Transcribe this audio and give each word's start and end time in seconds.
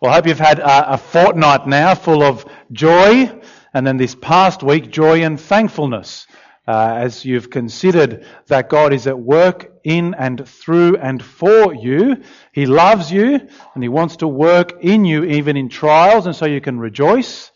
Well, 0.00 0.10
I 0.10 0.14
hope 0.14 0.28
you've 0.28 0.38
had 0.38 0.60
a, 0.60 0.96
fortnight 0.96 1.66
now 1.66 1.94
full 1.94 2.22
of 2.22 2.46
joy, 2.72 3.30
and 3.74 3.86
then 3.86 3.98
this 3.98 4.14
past 4.14 4.62
week, 4.62 4.90
joy 4.90 5.24
and 5.24 5.38
thankfulness. 5.38 6.26
Uh, 6.66 6.94
as 6.98 7.24
you've 7.24 7.50
considered 7.50 8.24
that 8.46 8.68
God 8.68 8.92
is 8.92 9.08
at 9.08 9.18
work 9.18 9.72
in 9.82 10.14
and 10.14 10.46
through 10.46 10.98
and 10.98 11.20
for 11.20 11.74
you. 11.74 12.22
He 12.52 12.66
loves 12.66 13.10
you 13.10 13.40
and 13.74 13.82
He 13.82 13.88
wants 13.88 14.18
to 14.18 14.28
work 14.28 14.74
in 14.80 15.04
you 15.04 15.24
even 15.24 15.56
in 15.56 15.68
trials 15.68 16.26
and 16.26 16.36
so 16.36 16.46
you 16.46 16.60
can 16.60 16.78
rejoice. 16.78 17.50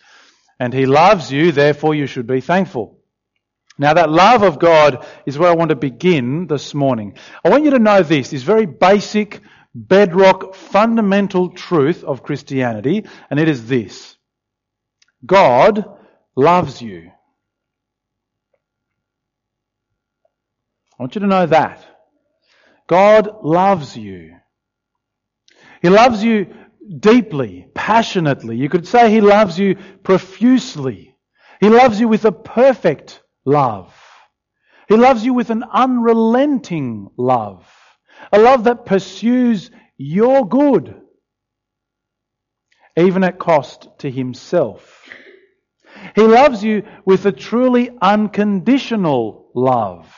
And 0.59 0.75
He 0.75 0.87
loves 0.87 1.31
you, 1.31 1.53
therefore 1.53 1.95
you 1.95 2.07
should 2.07 2.27
be 2.27 2.41
thankful. 2.41 2.99
Now 3.79 3.95
that 3.95 4.11
love 4.11 4.43
of 4.43 4.59
God 4.59 5.07
is 5.27 5.39
where 5.39 5.51
I 5.51 5.55
want 5.55 5.69
to 5.69 5.77
begin 5.77 6.49
this 6.49 6.75
morning. 6.75 7.17
I 7.45 7.51
want 7.51 7.65
you 7.65 7.71
to 7.71 7.79
know 7.79 8.03
this, 8.03 8.31
this 8.31 8.43
very 8.43 8.67
basic 8.67 9.43
bedrock, 9.75 10.55
fundamental 10.55 11.51
truth 11.51 12.05
of 12.05 12.23
Christianity, 12.23 13.05
and 13.31 13.41
it 13.41 13.49
is 13.49 13.67
this 13.67 14.17
God 15.25 15.85
loves 16.37 16.81
you. 16.81 17.11
I 20.99 21.03
want 21.03 21.15
you 21.15 21.23
to 21.23 21.27
know 21.27 21.47
that. 21.47 21.85
God 22.87 23.43
loves 23.43 23.97
you. 23.97 24.37
He 25.83 25.89
loves 25.89 26.23
you 26.23 26.55
deeply, 27.01 27.67
passionately. 27.75 28.57
You 28.57 28.69
could 28.69 28.87
say 28.87 29.11
He 29.11 29.21
loves 29.21 29.59
you 29.59 29.77
profusely. 30.03 31.17
He 31.61 31.69
loves 31.69 31.99
you 31.99 32.09
with 32.09 32.25
a 32.25 32.33
perfect 32.33 33.23
love. 33.45 33.95
He 34.89 34.97
loves 34.97 35.25
you 35.25 35.33
with 35.33 35.51
an 35.51 35.65
unrelenting 35.65 37.09
love. 37.17 37.67
A 38.33 38.39
love 38.39 38.65
that 38.65 38.87
pursues 38.87 39.71
your 39.97 40.49
good, 40.49 41.01
even 42.97 43.25
at 43.25 43.39
cost 43.39 43.89
to 43.99 44.11
himself. 44.11 45.09
He 46.15 46.23
loves 46.23 46.63
you 46.63 46.83
with 47.05 47.27
a 47.27 47.33
truly 47.33 47.91
unconditional 48.01 49.51
love. 49.55 50.13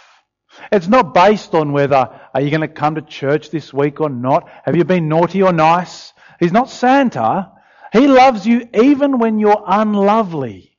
It's 0.73 0.89
not 0.89 1.15
based 1.15 1.55
on 1.55 1.73
whether 1.73 2.09
are 2.35 2.41
you 2.41 2.51
going 2.51 2.63
to 2.63 2.69
come 2.69 2.95
to 2.95 3.03
church 3.03 3.51
this 3.51 3.73
week 3.73 4.01
or 4.01 4.09
not? 4.09 4.49
Have 4.65 4.77
you 4.77 4.85
been 4.85 5.09
naughty 5.09 5.43
or 5.43 5.53
nice? 5.53 6.13
He's 6.41 6.53
not 6.53 6.71
Santa. 6.71 7.53
He 7.93 8.09
loves 8.09 8.47
you 8.47 8.69
even 8.75 9.19
when 9.19 9.39
you're 9.39 9.63
unlovely. 9.67 10.77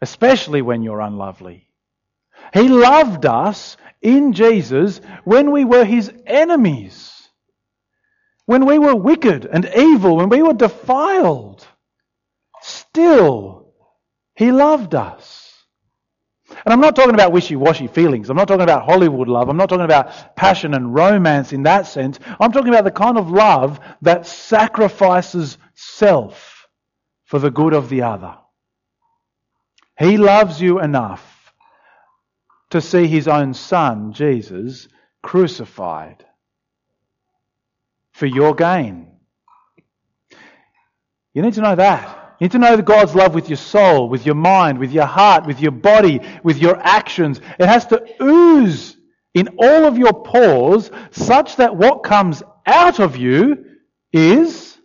Especially 0.00 0.62
when 0.62 0.82
you're 0.82 1.00
unlovely. 1.00 1.68
He 2.52 2.68
loved 2.68 3.26
us 3.26 3.76
in 4.06 4.32
Jesus 4.32 5.00
when 5.24 5.50
we 5.50 5.64
were 5.64 5.84
his 5.84 6.12
enemies. 6.26 7.12
When 8.46 8.64
we 8.64 8.78
were 8.78 8.94
wicked 8.94 9.44
and 9.44 9.68
evil, 9.76 10.16
when 10.16 10.28
we 10.28 10.42
were 10.42 10.54
defiled. 10.54 11.66
Still, 12.62 13.74
he 14.36 14.52
loved 14.52 14.94
us. 14.94 15.42
And 16.48 16.72
I'm 16.72 16.80
not 16.80 16.94
talking 16.94 17.14
about 17.14 17.32
wishy-washy 17.32 17.88
feelings. 17.88 18.30
I'm 18.30 18.36
not 18.36 18.46
talking 18.46 18.62
about 18.62 18.84
Hollywood 18.84 19.26
love. 19.26 19.48
I'm 19.48 19.56
not 19.56 19.68
talking 19.68 19.84
about 19.84 20.36
passion 20.36 20.74
and 20.74 20.94
romance 20.94 21.52
in 21.52 21.64
that 21.64 21.88
sense. 21.88 22.20
I'm 22.38 22.52
talking 22.52 22.68
about 22.68 22.84
the 22.84 22.92
kind 22.92 23.18
of 23.18 23.30
love 23.30 23.80
that 24.02 24.26
sacrifices 24.26 25.58
self 25.74 26.68
for 27.24 27.40
the 27.40 27.50
good 27.50 27.74
of 27.74 27.88
the 27.88 28.02
other. 28.02 28.36
He 29.98 30.16
loves 30.16 30.62
you 30.62 30.80
enough 30.80 31.35
to 32.76 32.82
see 32.82 33.06
his 33.06 33.26
own 33.26 33.54
son, 33.54 34.12
Jesus, 34.12 34.86
crucified 35.22 36.24
for 38.12 38.26
your 38.26 38.54
gain. 38.54 39.08
You 41.32 41.40
need 41.40 41.54
to 41.54 41.62
know 41.62 41.74
that. 41.74 42.36
You 42.38 42.44
need 42.44 42.52
to 42.52 42.58
know 42.58 42.80
God's 42.82 43.14
love 43.14 43.34
with 43.34 43.48
your 43.48 43.56
soul, 43.56 44.10
with 44.10 44.26
your 44.26 44.34
mind, 44.34 44.78
with 44.78 44.92
your 44.92 45.06
heart, 45.06 45.46
with 45.46 45.60
your 45.60 45.72
body, 45.72 46.20
with 46.42 46.58
your 46.58 46.76
actions. 46.76 47.40
It 47.58 47.66
has 47.66 47.86
to 47.86 48.04
ooze 48.22 48.94
in 49.32 49.48
all 49.58 49.86
of 49.86 49.96
your 49.96 50.12
pores 50.12 50.90
such 51.12 51.56
that 51.56 51.76
what 51.76 52.02
comes 52.02 52.42
out 52.66 53.00
of 53.00 53.16
you 53.16 53.64
is 54.12 54.76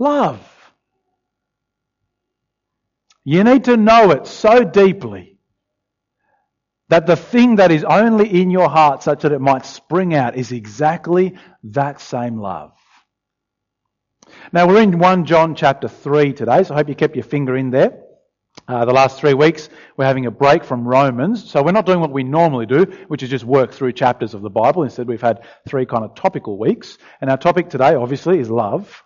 love. 0.00 0.40
You 3.22 3.44
need 3.44 3.64
to 3.64 3.76
know 3.76 4.10
it 4.10 4.26
so 4.26 4.64
deeply 4.64 5.31
that 6.92 7.06
the 7.06 7.16
thing 7.16 7.56
that 7.56 7.72
is 7.72 7.84
only 7.84 8.28
in 8.42 8.50
your 8.50 8.68
heart, 8.68 9.02
such 9.02 9.22
that 9.22 9.32
it 9.32 9.40
might 9.40 9.64
spring 9.64 10.14
out, 10.14 10.36
is 10.36 10.52
exactly 10.52 11.34
that 11.64 12.02
same 12.02 12.38
love. 12.38 12.72
Now, 14.52 14.68
we're 14.68 14.82
in 14.82 14.98
1 14.98 15.24
John 15.24 15.54
chapter 15.54 15.88
3 15.88 16.34
today, 16.34 16.64
so 16.64 16.74
I 16.74 16.76
hope 16.76 16.90
you 16.90 16.94
kept 16.94 17.16
your 17.16 17.24
finger 17.24 17.56
in 17.56 17.70
there. 17.70 17.98
Uh, 18.68 18.84
the 18.84 18.92
last 18.92 19.18
three 19.18 19.32
weeks, 19.32 19.70
we're 19.96 20.04
having 20.04 20.26
a 20.26 20.30
break 20.30 20.64
from 20.64 20.86
Romans, 20.86 21.50
so 21.50 21.62
we're 21.62 21.72
not 21.72 21.86
doing 21.86 22.00
what 22.00 22.12
we 22.12 22.24
normally 22.24 22.66
do, 22.66 22.84
which 23.08 23.22
is 23.22 23.30
just 23.30 23.46
work 23.46 23.72
through 23.72 23.92
chapters 23.92 24.34
of 24.34 24.42
the 24.42 24.50
Bible. 24.50 24.82
Instead, 24.82 25.08
we've 25.08 25.22
had 25.22 25.46
three 25.66 25.86
kind 25.86 26.04
of 26.04 26.14
topical 26.14 26.58
weeks. 26.58 26.98
And 27.22 27.30
our 27.30 27.38
topic 27.38 27.70
today, 27.70 27.94
obviously, 27.94 28.38
is 28.38 28.50
love. 28.50 29.02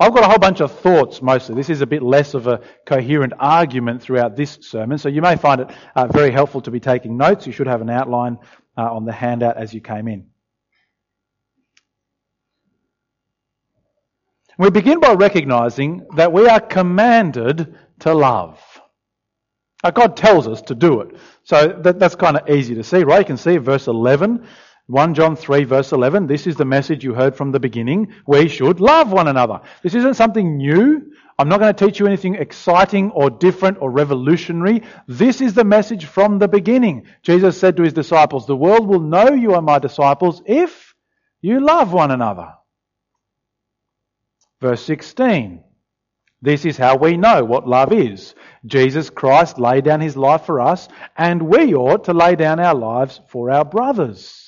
I've 0.00 0.12
got 0.12 0.24
a 0.24 0.28
whole 0.28 0.38
bunch 0.38 0.60
of 0.60 0.72
thoughts 0.80 1.22
mostly. 1.22 1.54
This 1.54 1.70
is 1.70 1.80
a 1.80 1.86
bit 1.86 2.02
less 2.02 2.34
of 2.34 2.46
a 2.46 2.60
coherent 2.84 3.32
argument 3.38 4.02
throughout 4.02 4.36
this 4.36 4.58
sermon, 4.62 4.98
so 4.98 5.08
you 5.08 5.22
may 5.22 5.36
find 5.36 5.60
it 5.60 5.70
uh, 5.94 6.06
very 6.08 6.30
helpful 6.30 6.60
to 6.62 6.70
be 6.70 6.80
taking 6.80 7.16
notes. 7.16 7.46
You 7.46 7.52
should 7.52 7.66
have 7.66 7.80
an 7.80 7.90
outline 7.90 8.38
uh, 8.76 8.92
on 8.92 9.04
the 9.04 9.12
handout 9.12 9.56
as 9.56 9.72
you 9.72 9.80
came 9.80 10.08
in. 10.08 10.26
We 14.58 14.70
begin 14.70 15.00
by 15.00 15.14
recognizing 15.14 16.06
that 16.16 16.32
we 16.32 16.48
are 16.48 16.60
commanded 16.60 17.76
to 18.00 18.14
love. 18.14 18.60
Now, 19.82 19.90
God 19.90 20.16
tells 20.16 20.48
us 20.48 20.62
to 20.62 20.74
do 20.74 21.00
it. 21.00 21.16
So 21.42 21.80
that, 21.82 21.98
that's 21.98 22.14
kind 22.14 22.36
of 22.36 22.48
easy 22.48 22.74
to 22.76 22.84
see, 22.84 23.02
right? 23.02 23.18
You 23.18 23.24
can 23.24 23.36
see 23.36 23.58
verse 23.58 23.86
11 23.86 24.46
1 24.86 25.14
John 25.14 25.34
3 25.34 25.64
verse 25.64 25.92
11, 25.92 26.26
this 26.26 26.46
is 26.46 26.56
the 26.56 26.64
message 26.64 27.04
you 27.04 27.14
heard 27.14 27.34
from 27.34 27.52
the 27.52 27.60
beginning. 27.60 28.12
We 28.26 28.48
should 28.48 28.80
love 28.80 29.12
one 29.12 29.28
another. 29.28 29.60
This 29.82 29.94
isn't 29.94 30.14
something 30.14 30.58
new. 30.58 31.10
I'm 31.38 31.48
not 31.48 31.58
going 31.58 31.74
to 31.74 31.86
teach 31.86 31.98
you 31.98 32.06
anything 32.06 32.34
exciting 32.34 33.10
or 33.10 33.30
different 33.30 33.78
or 33.80 33.90
revolutionary. 33.90 34.82
This 35.08 35.40
is 35.40 35.54
the 35.54 35.64
message 35.64 36.04
from 36.04 36.38
the 36.38 36.48
beginning. 36.48 37.06
Jesus 37.22 37.58
said 37.58 37.76
to 37.76 37.82
his 37.82 37.94
disciples, 37.94 38.46
the 38.46 38.56
world 38.56 38.86
will 38.86 39.00
know 39.00 39.32
you 39.32 39.54
are 39.54 39.62
my 39.62 39.78
disciples 39.78 40.42
if 40.44 40.94
you 41.40 41.60
love 41.60 41.92
one 41.92 42.10
another. 42.10 42.52
Verse 44.60 44.84
16. 44.84 45.64
This 46.42 46.66
is 46.66 46.76
how 46.76 46.96
we 46.96 47.16
know 47.16 47.42
what 47.42 47.66
love 47.66 47.90
is. 47.90 48.34
Jesus 48.66 49.08
Christ 49.08 49.58
laid 49.58 49.84
down 49.84 50.02
his 50.02 50.14
life 50.14 50.44
for 50.44 50.60
us, 50.60 50.88
and 51.16 51.40
we 51.40 51.74
ought 51.74 52.04
to 52.04 52.12
lay 52.12 52.36
down 52.36 52.60
our 52.60 52.74
lives 52.74 53.18
for 53.28 53.50
our 53.50 53.64
brothers. 53.64 54.43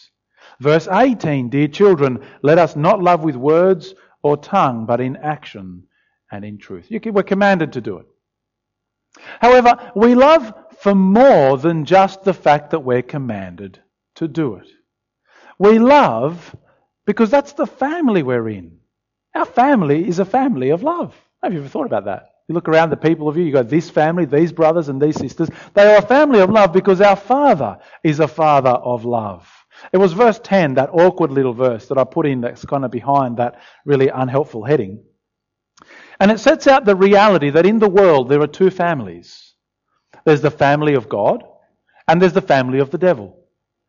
Verse 0.60 0.88
18, 0.88 1.50
Dear 1.50 1.68
children, 1.68 2.24
let 2.42 2.58
us 2.58 2.76
not 2.76 3.02
love 3.02 3.22
with 3.22 3.36
words 3.36 3.94
or 4.22 4.36
tongue, 4.36 4.86
but 4.86 5.00
in 5.00 5.16
action 5.16 5.84
and 6.30 6.44
in 6.44 6.58
truth. 6.58 6.88
We're 6.90 7.22
commanded 7.22 7.72
to 7.74 7.80
do 7.80 7.98
it. 7.98 8.06
However, 9.40 9.92
we 9.94 10.14
love 10.14 10.52
for 10.80 10.94
more 10.94 11.56
than 11.58 11.84
just 11.84 12.22
the 12.22 12.34
fact 12.34 12.70
that 12.70 12.80
we're 12.80 13.02
commanded 13.02 13.80
to 14.16 14.28
do 14.28 14.56
it. 14.56 14.68
We 15.58 15.78
love 15.78 16.54
because 17.06 17.30
that's 17.30 17.52
the 17.52 17.66
family 17.66 18.22
we're 18.22 18.48
in. 18.48 18.78
Our 19.34 19.46
family 19.46 20.06
is 20.06 20.18
a 20.18 20.24
family 20.24 20.70
of 20.70 20.82
love. 20.82 21.14
Have 21.42 21.52
you 21.52 21.60
ever 21.60 21.68
thought 21.68 21.86
about 21.86 22.06
that? 22.06 22.30
You 22.48 22.54
look 22.54 22.68
around 22.68 22.90
the 22.90 22.96
people 22.96 23.28
of 23.28 23.36
you, 23.36 23.44
you've 23.44 23.54
got 23.54 23.68
this 23.68 23.90
family, 23.90 24.24
these 24.24 24.52
brothers 24.52 24.88
and 24.88 25.00
these 25.00 25.16
sisters. 25.16 25.48
They 25.74 25.92
are 25.92 25.98
a 25.98 26.06
family 26.06 26.40
of 26.40 26.50
love 26.50 26.72
because 26.72 27.00
our 27.00 27.16
Father 27.16 27.78
is 28.04 28.20
a 28.20 28.28
Father 28.28 28.70
of 28.70 29.04
love. 29.04 29.48
It 29.92 29.98
was 29.98 30.12
verse 30.12 30.40
10, 30.42 30.74
that 30.74 30.90
awkward 30.92 31.30
little 31.30 31.52
verse 31.52 31.86
that 31.88 31.98
I 31.98 32.04
put 32.04 32.26
in 32.26 32.40
that's 32.40 32.64
kind 32.64 32.84
of 32.84 32.90
behind 32.90 33.38
that 33.38 33.60
really 33.84 34.08
unhelpful 34.08 34.64
heading. 34.64 35.04
And 36.18 36.30
it 36.30 36.40
sets 36.40 36.66
out 36.66 36.84
the 36.84 36.96
reality 36.96 37.50
that 37.50 37.66
in 37.66 37.78
the 37.78 37.88
world 37.88 38.28
there 38.28 38.40
are 38.40 38.46
two 38.46 38.70
families. 38.70 39.54
There's 40.24 40.40
the 40.40 40.50
family 40.50 40.94
of 40.94 41.08
God 41.08 41.44
and 42.08 42.20
there's 42.20 42.32
the 42.32 42.40
family 42.40 42.78
of 42.78 42.90
the 42.90 42.98
devil. 42.98 43.38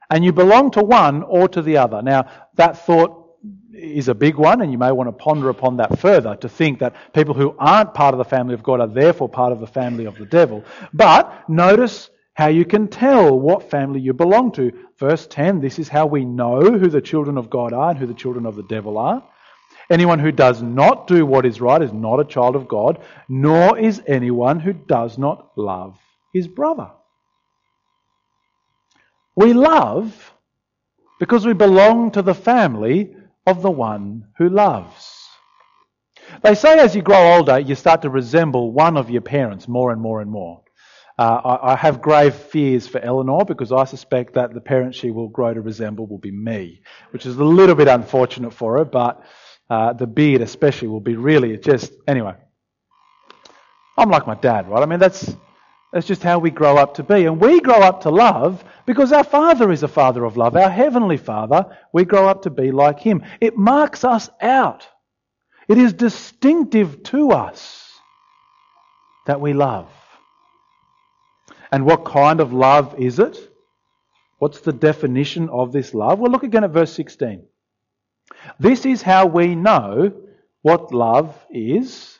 And 0.10 0.24
you 0.24 0.32
belong 0.32 0.72
to 0.72 0.84
one 0.84 1.24
or 1.24 1.48
to 1.50 1.62
the 1.62 1.78
other. 1.78 2.02
Now, 2.02 2.30
that 2.56 2.86
thought 2.86 3.26
is 3.74 4.08
a 4.08 4.16
big 4.16 4.36
one, 4.36 4.62
and 4.62 4.72
you 4.72 4.78
may 4.78 4.92
want 4.92 5.08
to 5.08 5.12
ponder 5.12 5.50
upon 5.50 5.78
that 5.78 6.00
further 6.00 6.36
to 6.38 6.50
think 6.50 6.80
that 6.80 6.96
people 7.14 7.34
who 7.34 7.56
aren't 7.60 7.94
part 7.94 8.14
of 8.14 8.18
the 8.18 8.26
family 8.26 8.54
of 8.54 8.64
God 8.64 8.80
are 8.80 8.88
therefore 8.88 9.30
part 9.30 9.52
of 9.52 9.60
the 9.60 9.68
family 9.68 10.06
of 10.06 10.18
the 10.18 10.26
devil. 10.26 10.64
But 10.94 11.50
notice 11.50 12.10
how 12.38 12.48
you 12.48 12.66
can 12.66 12.88
tell 12.88 13.38
what 13.38 13.72
family 13.72 14.00
you 14.00 14.14
belong 14.14 14.52
to. 14.52 14.72
Verse 15.00 15.26
10 15.26 15.60
this 15.60 15.80
is 15.80 15.90
how 15.90 16.06
we 16.06 16.24
know 16.24 16.62
who 16.62 16.88
the 16.88 17.02
children 17.02 17.36
of 17.36 17.50
God 17.50 17.74
are 17.74 17.90
and 17.90 18.00
who 18.00 18.06
the 18.06 18.14
children 18.14 18.46
of 18.46 18.56
the 18.56 18.64
devil 18.64 19.00
are. 19.00 19.28
Anyone 19.90 20.20
who 20.20 20.32
does 20.32 20.62
not 20.62 21.08
do 21.08 21.26
what 21.26 21.48
is 21.48 21.60
right 21.60 21.82
is 21.82 21.92
not 21.92 22.20
a 22.20 22.26
child 22.26 22.56
of 22.56 22.68
God, 22.68 23.02
nor 23.28 23.80
is 23.80 24.04
anyone 24.06 24.60
who 24.60 24.74
does 24.74 25.18
not 25.18 25.52
love 25.58 25.98
his 26.32 26.48
brother. 26.48 26.92
We 29.36 29.54
love 29.54 30.34
because 31.20 31.44
we 31.44 31.54
belong 31.54 32.12
to 32.12 32.22
the 32.22 32.36
family 32.36 33.16
of 33.48 33.64
the 33.64 33.72
one 33.72 34.28
who 34.38 34.50
loves. 34.50 35.12
They 36.44 36.54
say 36.54 36.78
as 36.78 36.96
you 36.96 37.02
grow 37.02 37.38
older, 37.38 37.58
you 37.58 37.74
start 37.74 38.04
to 38.04 38.12
resemble 38.12 38.74
one 38.74 38.96
of 38.96 39.10
your 39.10 39.22
parents 39.22 39.68
more 39.68 39.92
and 39.92 40.00
more 40.00 40.22
and 40.22 40.30
more. 40.30 40.62
Uh, 41.18 41.42
I, 41.44 41.74
I, 41.74 41.76
have 41.76 42.00
grave 42.00 42.36
fears 42.36 42.88
for 42.88 43.00
Eleanor 43.00 43.44
because 43.44 43.72
I 43.72 43.86
suspect 43.86 44.36
that 44.36 44.54
the 44.54 44.62
parent 44.62 44.94
she 44.94 45.10
will 45.10 45.30
grow 45.30 45.52
to 45.52 45.62
resemble 45.62 46.06
will 46.06 46.20
be 46.20 46.30
me, 46.30 46.82
which 47.10 47.26
is 47.26 47.38
a 47.38 47.44
little 47.44 47.74
bit 47.74 47.88
unfortunate 47.88 48.54
for 48.54 48.78
her, 48.78 48.86
but 48.86 49.24
uh, 49.68 49.94
the 49.94 50.06
beard 50.06 50.42
especially 50.42 50.90
will 50.90 51.00
be 51.00 51.16
really 51.16 51.58
just, 51.58 51.92
anyway. 52.08 52.36
I'm 53.98 54.12
like 54.12 54.28
my 54.28 54.36
dad, 54.36 54.70
right? 54.70 54.84
I 54.84 54.86
mean, 54.86 55.00
that's, 55.00 55.36
that's 55.92 56.06
just 56.06 56.22
how 56.22 56.38
we 56.38 56.52
grow 56.52 56.78
up 56.78 56.94
to 56.96 57.04
be. 57.04 57.26
And 57.26 57.42
we 57.42 57.62
grow 57.62 57.80
up 57.80 58.02
to 58.02 58.12
love 58.12 58.64
because 58.86 59.12
our 59.12 59.24
Father 59.24 59.72
is 59.72 59.82
a 59.82 59.88
Father 59.88 60.24
of 60.24 60.38
love. 60.38 60.56
Our 60.56 60.70
Heavenly 60.70 61.18
Father, 61.18 61.66
we 61.94 62.06
grow 62.06 62.28
up 62.28 62.44
to 62.44 62.52
be 62.52 62.72
like 62.72 63.00
Him. 63.00 63.24
It 63.42 63.58
marks 63.58 64.04
us 64.04 64.30
out. 64.40 64.88
It 65.68 65.80
is 65.80 65.94
distinctive 65.94 67.02
to 67.04 67.32
us 67.32 67.92
that 69.26 69.42
we 69.42 69.54
love. 69.54 69.90
And 71.72 71.86
what 71.86 72.06
kind 72.06 72.40
of 72.40 72.54
love 72.54 72.96
is 72.98 73.20
it? 73.20 73.38
What's 74.40 74.62
the 74.62 74.74
definition 74.74 75.50
of 75.50 75.72
this 75.72 75.94
love? 75.94 76.20
Well, 76.20 76.32
look 76.32 76.44
again 76.44 76.64
at 76.64 76.72
verse 76.72 76.94
16. 76.94 77.44
This 78.60 78.86
is 78.86 79.02
how 79.02 79.26
we 79.26 79.56
know 79.56 80.14
what 80.62 80.94
love 80.94 81.36
is. 81.50 82.20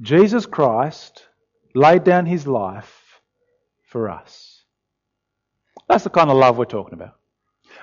Jesus 0.00 0.46
Christ 0.46 1.26
laid 1.74 2.04
down 2.04 2.26
his 2.26 2.46
life 2.46 3.20
for 3.84 4.08
us. 4.08 4.62
That's 5.88 6.04
the 6.04 6.10
kind 6.10 6.30
of 6.30 6.36
love 6.36 6.58
we're 6.58 6.64
talking 6.64 6.94
about. 6.94 7.16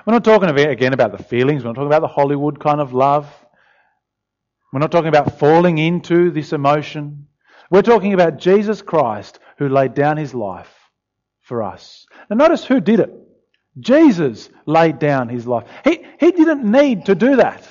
We're 0.05 0.13
not 0.13 0.23
talking 0.23 0.49
again 0.49 0.93
about 0.93 1.11
the 1.11 1.23
feelings. 1.23 1.63
We're 1.63 1.69
not 1.69 1.75
talking 1.75 1.87
about 1.87 2.01
the 2.01 2.07
Hollywood 2.07 2.59
kind 2.59 2.79
of 2.79 2.93
love. 2.93 3.27
We're 4.71 4.79
not 4.79 4.91
talking 4.91 5.09
about 5.09 5.37
falling 5.37 5.77
into 5.77 6.31
this 6.31 6.53
emotion. 6.53 7.27
We're 7.69 7.81
talking 7.81 8.13
about 8.13 8.37
Jesus 8.37 8.81
Christ 8.81 9.39
who 9.57 9.67
laid 9.67 9.93
down 9.93 10.17
his 10.17 10.33
life 10.33 10.78
for 11.49 11.63
us. 11.63 12.05
Now 12.29 12.37
notice 12.37 12.63
who 12.63 12.79
did 12.79 13.01
it. 13.01 13.11
Jesus 13.77 14.49
laid 14.65 14.99
down 14.99 15.27
his 15.27 15.45
life. 15.45 15.67
He, 15.83 16.05
he 16.19 16.31
didn't 16.31 16.63
need 16.63 17.07
to 17.07 17.15
do 17.15 17.37
that. 17.37 17.67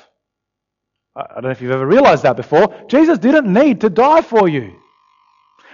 I 1.16 1.34
don't 1.34 1.44
know 1.44 1.50
if 1.50 1.62
you've 1.62 1.70
ever 1.72 1.86
realized 1.86 2.24
that 2.24 2.36
before. 2.36 2.74
Jesus 2.88 3.18
didn't 3.18 3.50
need 3.52 3.80
to 3.80 3.90
die 3.90 4.20
for 4.20 4.48
you. 4.48 4.74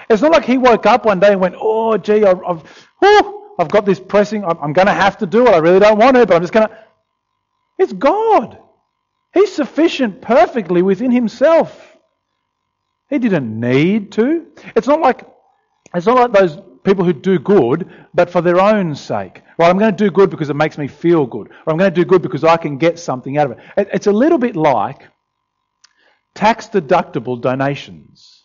It's 0.08 0.22
not 0.22 0.32
like 0.32 0.44
he 0.44 0.58
woke 0.58 0.86
up 0.86 1.04
one 1.06 1.18
day 1.18 1.32
and 1.32 1.40
went, 1.40 1.54
oh, 1.58 1.96
gee, 1.96 2.24
I've, 2.24 2.40
I've, 2.46 2.88
whew, 3.00 3.54
I've 3.58 3.70
got 3.70 3.86
this 3.86 4.00
pressing, 4.00 4.44
I'm, 4.44 4.58
I'm 4.60 4.72
going 4.72 4.86
to 4.86 4.92
have 4.92 5.18
to 5.18 5.26
do 5.26 5.46
it. 5.46 5.54
I 5.54 5.58
really 5.58 5.80
don't 5.80 5.98
want 5.98 6.16
to, 6.16 6.26
but 6.26 6.36
I'm 6.36 6.42
just 6.42 6.52
going 6.52 6.68
to. 6.68 6.78
It's 7.78 7.92
God. 7.92 8.58
He's 9.32 9.52
sufficient 9.52 10.20
perfectly 10.22 10.82
within 10.82 11.10
himself. 11.10 11.96
He 13.10 13.18
didn't 13.18 13.58
need 13.58 14.12
to. 14.12 14.46
It's 14.76 14.86
not 14.86 15.00
like 15.00 15.26
it's 15.94 16.06
not 16.06 16.16
like 16.16 16.32
those 16.32 16.58
people 16.84 17.04
who 17.04 17.12
do 17.12 17.38
good, 17.38 17.90
but 18.12 18.30
for 18.30 18.40
their 18.40 18.60
own 18.60 18.94
sake. 18.94 19.42
Right, 19.58 19.70
I'm 19.70 19.78
going 19.78 19.94
to 19.94 20.04
do 20.04 20.10
good 20.10 20.30
because 20.30 20.50
it 20.50 20.56
makes 20.56 20.78
me 20.78 20.86
feel 20.86 21.26
good, 21.26 21.48
or 21.48 21.72
I'm 21.72 21.78
going 21.78 21.92
to 21.92 21.94
do 21.94 22.04
good 22.04 22.22
because 22.22 22.44
I 22.44 22.56
can 22.56 22.78
get 22.78 22.98
something 22.98 23.38
out 23.38 23.50
of 23.50 23.58
it. 23.76 23.88
It's 23.92 24.06
a 24.06 24.12
little 24.12 24.38
bit 24.38 24.54
like 24.56 25.08
tax 26.34 26.68
deductible 26.68 27.40
donations. 27.40 28.44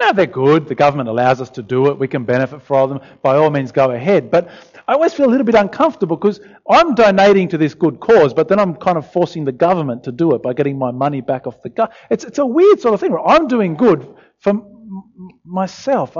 Now 0.00 0.12
they're 0.12 0.26
good. 0.26 0.68
The 0.68 0.76
government 0.76 1.08
allows 1.08 1.40
us 1.40 1.50
to 1.50 1.62
do 1.62 1.88
it. 1.90 1.98
We 1.98 2.06
can 2.06 2.24
benefit 2.24 2.62
from 2.62 2.90
them. 2.90 3.00
By 3.20 3.36
all 3.36 3.50
means, 3.50 3.72
go 3.72 3.90
ahead. 3.90 4.30
But 4.30 4.48
I 4.86 4.92
always 4.92 5.12
feel 5.12 5.26
a 5.26 5.30
little 5.30 5.44
bit 5.44 5.56
uncomfortable 5.56 6.16
because 6.16 6.40
I'm 6.70 6.94
donating 6.94 7.48
to 7.48 7.58
this 7.58 7.74
good 7.74 7.98
cause, 7.98 8.32
but 8.32 8.46
then 8.46 8.60
I'm 8.60 8.76
kind 8.76 8.96
of 8.96 9.10
forcing 9.10 9.44
the 9.44 9.50
government 9.50 10.04
to 10.04 10.12
do 10.12 10.36
it 10.36 10.42
by 10.42 10.52
getting 10.52 10.78
my 10.78 10.92
money 10.92 11.20
back 11.20 11.48
off 11.48 11.60
the 11.62 11.70
government. 11.70 11.98
It's, 12.10 12.24
it's 12.24 12.38
a 12.38 12.46
weird 12.46 12.80
sort 12.80 12.94
of 12.94 13.00
thing. 13.00 13.16
I'm 13.26 13.48
doing 13.48 13.74
good 13.74 14.06
for 14.38 14.62
myself. 15.44 16.16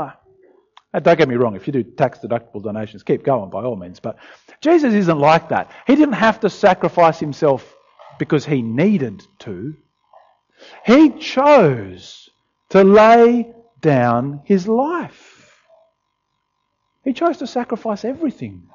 Uh, 0.93 1.00
don't 1.00 1.19
get 1.19 1.29
me 1.29 1.37
wrong. 1.37 1.55
If 1.55 1.67
you 1.67 1.73
do 1.73 1.82
tax 1.82 2.19
deductible 2.19 2.62
donations, 2.62 3.02
keep 3.02 3.23
going 3.23 3.50
by 3.50 3.62
all 3.62 3.76
means. 3.76 4.00
But 4.00 4.17
Jesus 4.61 4.94
isn't 4.94 5.19
like 5.19 5.50
that. 5.50 5.70
He 5.87 5.96
didn't 5.96 6.14
have 6.14 6.40
to 6.40 6.50
sacrifice 6.50 7.19
himself 7.19 7.75
because 8.19 8.44
he 8.44 8.62
needed 8.62 9.23
to. 9.40 9.76
He 10.85 11.11
chose 11.11 12.31
to 12.70 12.85
lay 12.85 13.52
down 13.81 14.40
his 14.44 14.67
life. 14.67 15.67
He 17.05 17.12
chose 17.12 17.38
to 17.38 17.46
sacrifice 17.46 18.05
everything. 18.05 18.69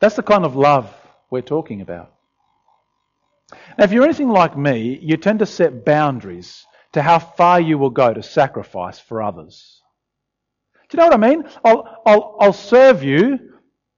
That's 0.00 0.16
the 0.16 0.22
kind 0.22 0.44
of 0.44 0.56
love 0.56 0.94
we're 1.30 1.42
talking 1.42 1.80
about. 1.80 2.12
Now, 3.78 3.84
if 3.84 3.92
you're 3.92 4.04
anything 4.04 4.30
like 4.30 4.56
me, 4.56 4.98
you 5.02 5.16
tend 5.16 5.40
to 5.40 5.46
set 5.46 5.84
boundaries 5.84 6.64
to 6.92 7.02
how 7.02 7.18
far 7.18 7.60
you 7.60 7.78
will 7.78 7.90
go 7.90 8.12
to 8.12 8.22
sacrifice 8.22 8.98
for 8.98 9.22
others. 9.22 9.81
You 10.92 10.98
know 10.98 11.06
what 11.06 11.14
I 11.14 11.28
mean? 11.28 11.44
I'll, 11.64 12.02
I'll, 12.06 12.36
I'll 12.40 12.52
serve 12.52 13.02
you 13.02 13.38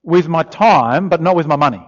with 0.02 0.28
my 0.28 0.42
time, 0.42 1.08
but 1.08 1.20
not 1.20 1.34
with 1.36 1.46
my 1.46 1.56
money. 1.56 1.86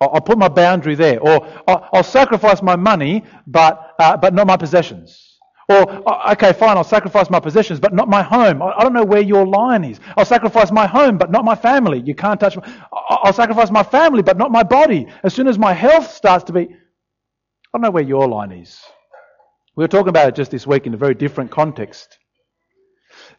I'll, 0.00 0.10
I'll 0.14 0.20
put 0.20 0.38
my 0.38 0.48
boundary 0.48 0.94
there. 0.94 1.20
Or 1.20 1.46
I'll, 1.66 1.88
I'll 1.92 2.02
sacrifice 2.02 2.62
my 2.62 2.76
money, 2.76 3.24
but, 3.46 3.94
uh, 3.98 4.16
but 4.16 4.34
not 4.34 4.46
my 4.46 4.56
possessions. 4.56 5.38
Or, 5.68 6.08
uh, 6.08 6.32
okay, 6.32 6.52
fine, 6.52 6.76
I'll 6.76 6.84
sacrifice 6.84 7.30
my 7.30 7.38
possessions, 7.40 7.78
but 7.80 7.94
not 7.94 8.08
my 8.08 8.22
home. 8.22 8.60
I 8.60 8.82
don't 8.82 8.92
know 8.92 9.04
where 9.04 9.20
your 9.20 9.46
line 9.46 9.84
is. 9.84 10.00
I'll 10.16 10.24
sacrifice 10.24 10.72
my 10.72 10.86
home, 10.86 11.16
but 11.16 11.30
not 11.30 11.44
my 11.44 11.54
family. 11.54 12.00
You 12.04 12.14
can't 12.14 12.40
touch. 12.40 12.56
My, 12.56 12.86
I'll 12.92 13.32
sacrifice 13.32 13.70
my 13.70 13.84
family, 13.84 14.22
but 14.22 14.36
not 14.36 14.50
my 14.50 14.62
body. 14.64 15.06
As 15.22 15.32
soon 15.32 15.46
as 15.46 15.58
my 15.58 15.72
health 15.72 16.10
starts 16.10 16.44
to 16.44 16.52
be, 16.52 16.62
I 16.62 16.68
don't 17.72 17.82
know 17.82 17.90
where 17.90 18.02
your 18.02 18.28
line 18.28 18.52
is. 18.52 18.80
We 19.76 19.84
were 19.84 19.88
talking 19.88 20.08
about 20.08 20.28
it 20.28 20.34
just 20.34 20.50
this 20.50 20.66
week 20.66 20.86
in 20.86 20.94
a 20.94 20.96
very 20.98 21.14
different 21.14 21.50
context. 21.52 22.18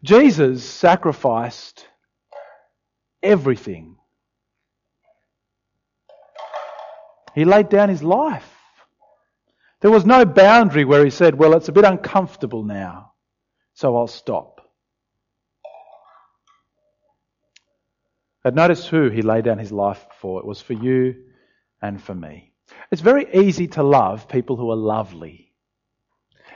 Jesus 0.03 0.63
sacrificed 0.63 1.87
everything. 3.21 3.97
He 7.35 7.45
laid 7.45 7.69
down 7.69 7.89
his 7.89 8.03
life. 8.03 8.49
There 9.81 9.91
was 9.91 10.05
no 10.05 10.25
boundary 10.25 10.85
where 10.85 11.03
he 11.03 11.09
said, 11.09 11.35
Well, 11.35 11.53
it's 11.55 11.69
a 11.69 11.71
bit 11.71 11.85
uncomfortable 11.85 12.63
now, 12.63 13.13
so 13.73 13.95
I'll 13.97 14.07
stop. 14.07 14.61
But 18.43 18.55
notice 18.55 18.87
who 18.87 19.09
he 19.09 19.21
laid 19.21 19.45
down 19.45 19.59
his 19.59 19.71
life 19.71 20.03
for. 20.19 20.39
It 20.39 20.45
was 20.45 20.61
for 20.61 20.73
you 20.73 21.15
and 21.81 22.01
for 22.01 22.15
me. 22.15 22.53
It's 22.91 23.01
very 23.01 23.27
easy 23.33 23.67
to 23.69 23.83
love 23.83 24.27
people 24.27 24.55
who 24.55 24.71
are 24.71 24.75
lovely. 24.75 25.53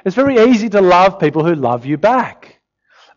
It's 0.04 0.16
very 0.16 0.50
easy 0.50 0.70
to 0.70 0.82
love 0.82 1.20
people 1.20 1.44
who 1.44 1.56
love 1.56 1.86
you 1.86 1.98
back. 1.98 2.55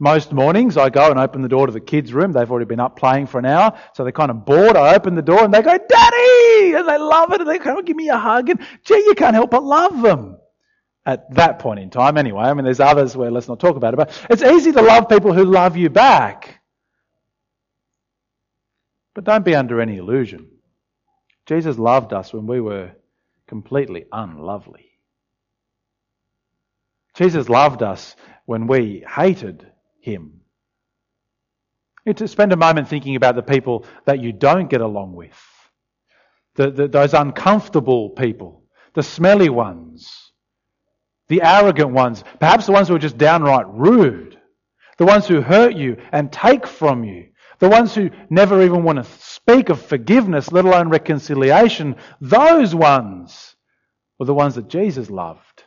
Most 0.01 0.33
mornings 0.33 0.77
I 0.77 0.91
go 0.91 1.11
and 1.11 1.19
open 1.19 1.43
the 1.43 1.49
door 1.49 1.67
to 1.67 1.73
the 1.73 1.81
kids' 1.81 2.13
room. 2.13 2.33
They've 2.33 2.51
already 2.51 2.67
been 2.67 2.79
up 2.79 2.97
playing 2.97 3.27
for 3.27 3.39
an 3.39 3.47
hour, 3.47 3.77
so 3.95 4.05
they're 4.05 4.13
kind 4.13 4.31
of 4.31 4.45
bored. 4.45 4.77
I 4.77 4.95
open 4.95 5.17
the 5.17 5.23
door 5.23 5.45
and 5.45 5.53
they 5.53 5.61
go, 5.61 5.77
Daddy! 5.77 6.75
And 6.75 6.89
they 6.89 6.99
love 6.99 7.33
it 7.33 7.41
and 7.41 7.51
they 7.51 7.59
come 7.59 7.85
give 7.85 7.97
me 7.97 8.09
a 8.09 8.19
hug 8.19 8.49
and 8.49 8.61
gee, 8.85 8.95
you 8.95 9.15
can't 9.15 9.35
help 9.35 9.51
but 9.51 9.65
love 9.65 10.01
them. 10.03 10.37
At 11.05 11.35
that 11.35 11.59
point 11.59 11.81
in 11.81 11.91
time, 11.91 12.19
anyway. 12.19 12.45
I 12.45 12.55
mean, 12.55 12.65
there's 12.65 12.81
others 12.81 13.17
where 13.17 13.31
let's 13.31 13.49
not 13.49 13.59
talk 13.59 13.77
about 13.77 13.95
it, 13.95 13.97
but 13.97 14.27
it's 14.29 14.43
easy 14.43 14.73
to 14.73 14.83
love 14.83 15.09
people 15.09 15.33
who 15.33 15.45
love 15.45 15.77
you 15.77 15.89
back. 15.89 16.61
But 19.15 19.25
don't 19.25 19.45
be 19.45 19.55
under 19.55 19.81
any 19.81 19.97
illusion. 19.97 20.49
Jesus 21.47 21.79
loved 21.79 22.13
us 22.13 22.33
when 22.33 22.47
we 22.47 22.61
were 22.61 22.93
completely 23.49 24.05
unlovely. 24.13 24.85
Jesus 27.15 27.49
loved 27.49 27.83
us 27.83 28.15
when 28.45 28.67
we 28.67 29.05
hated 29.09 29.67
him. 30.09 30.41
To 32.17 32.27
spend 32.27 32.53
a 32.53 32.57
moment 32.57 32.89
thinking 32.89 33.17
about 33.17 33.35
the 33.35 33.43
people 33.43 33.85
that 34.07 34.21
you 34.21 34.33
don't 34.33 34.71
get 34.71 34.81
along 34.81 35.15
with, 35.15 35.39
the, 36.55 36.71
the, 36.71 36.89
those 36.89 37.13
uncomfortable 37.13 38.11
people, 38.11 38.65
the 38.95 39.03
smelly 39.03 39.51
ones, 39.51 40.33
the 41.29 41.43
arrogant 41.43 41.91
ones, 41.91 42.25
perhaps 42.41 42.65
the 42.65 42.73
ones 42.73 42.89
who 42.89 42.95
are 42.95 42.99
just 43.01 43.19
downright 43.19 43.67
rude, 43.69 44.41
the 44.97 45.05
ones 45.05 45.27
who 45.27 45.43
hurt 45.43 45.77
you 45.77 45.99
and 46.11 46.33
take 46.33 46.67
from 46.67 47.05
you, 47.05 47.29
the 47.59 47.69
ones 47.69 47.95
who 47.95 48.09
never 48.31 48.63
even 48.63 48.85
want 48.85 48.97
to 48.97 49.05
speak 49.21 49.69
of 49.69 49.83
forgiveness, 49.83 50.51
let 50.51 50.65
alone 50.65 50.89
reconciliation. 50.89 51.97
Those 52.23 52.75
ones 52.75 53.55
were 54.19 54.27
the 54.27 54.35
ones 54.35 54.55
that 54.55 54.69
Jesus 54.69 55.11
loved. 55.11 55.65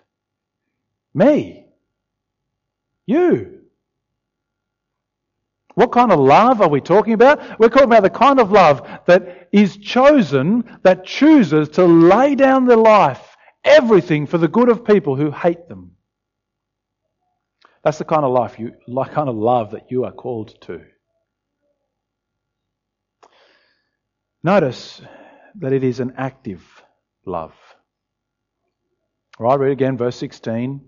Me. 1.13 1.67
You. 3.05 3.60
What 5.81 5.93
kind 5.93 6.11
of 6.11 6.19
love 6.19 6.61
are 6.61 6.69
we 6.69 6.79
talking 6.79 7.13
about? 7.13 7.59
We're 7.59 7.69
talking 7.69 7.85
about 7.85 8.03
the 8.03 8.11
kind 8.11 8.39
of 8.39 8.51
love 8.51 8.87
that 9.07 9.49
is 9.51 9.77
chosen, 9.77 10.77
that 10.83 11.05
chooses 11.05 11.69
to 11.69 11.85
lay 11.85 12.35
down 12.35 12.67
their 12.67 12.77
life, 12.77 13.35
everything 13.63 14.27
for 14.27 14.37
the 14.37 14.47
good 14.47 14.69
of 14.69 14.85
people 14.85 15.15
who 15.15 15.31
hate 15.31 15.67
them. 15.67 15.93
That's 17.83 17.97
the 17.97 18.05
kind 18.05 18.23
of 18.23 18.31
life 18.31 18.59
you, 18.59 18.73
kind 19.11 19.27
of 19.27 19.35
love 19.35 19.71
that 19.71 19.89
you 19.89 20.05
are 20.05 20.11
called 20.11 20.55
to. 20.61 20.81
Notice 24.43 25.01
that 25.55 25.73
it 25.73 25.83
is 25.83 25.99
an 25.99 26.13
active 26.15 26.61
love. 27.25 27.55
All 29.39 29.47
right, 29.47 29.59
read 29.59 29.71
again, 29.71 29.97
verse 29.97 30.17
16. 30.17 30.79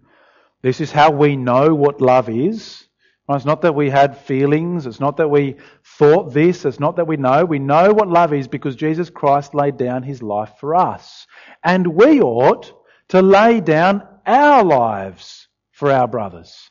This 0.62 0.80
is 0.80 0.92
how 0.92 1.10
we 1.10 1.36
know 1.36 1.74
what 1.74 2.00
love 2.00 2.30
is. 2.30 2.88
It's 3.30 3.46
not 3.46 3.62
that 3.62 3.76
we 3.76 3.90
had 3.90 4.18
feelings. 4.18 4.86
It's 4.86 5.00
not 5.00 5.18
that 5.18 5.30
we 5.30 5.56
thought 5.98 6.34
this. 6.34 6.66
It's 6.66 6.80
not 6.80 6.98
that 6.98 7.08
we 7.08 7.16
know. 7.16 7.46
We 7.46 7.60
know 7.60 7.94
what 7.94 8.10
love 8.10 8.34
is 8.34 8.50
because 8.50 8.76
Jesus 8.76 9.10
Christ 9.10 9.56
laid 9.56 9.78
down 9.78 10.04
his 10.04 10.22
life 10.22 10.54
for 10.60 10.76
us. 10.76 11.26
And 11.64 11.88
we 11.88 12.20
ought 12.20 12.74
to 13.10 13.22
lay 13.22 13.62
down 13.62 14.06
our 14.26 14.64
lives 14.64 15.48
for 15.72 15.90
our 15.90 16.08
brothers. 16.08 16.70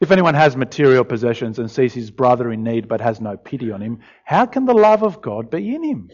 If 0.00 0.10
anyone 0.10 0.34
has 0.34 0.56
material 0.56 1.04
possessions 1.04 1.58
and 1.58 1.70
sees 1.70 1.94
his 1.94 2.10
brother 2.10 2.52
in 2.52 2.62
need 2.62 2.88
but 2.88 3.00
has 3.00 3.20
no 3.20 3.36
pity 3.36 3.70
on 3.70 3.82
him, 3.82 4.00
how 4.24 4.46
can 4.46 4.66
the 4.66 4.74
love 4.74 5.02
of 5.02 5.22
God 5.22 5.50
be 5.50 5.74
in 5.74 5.82
him? 5.82 6.10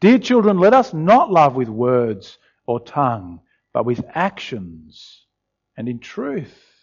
Dear 0.00 0.18
children, 0.18 0.58
let 0.58 0.74
us 0.74 0.92
not 0.92 1.30
love 1.30 1.54
with 1.56 1.68
words 1.68 2.38
or 2.66 2.80
tongue, 2.80 3.40
but 3.72 3.84
with 3.84 4.04
actions 4.14 5.26
and 5.76 5.88
in 5.88 6.00
truth. 6.00 6.75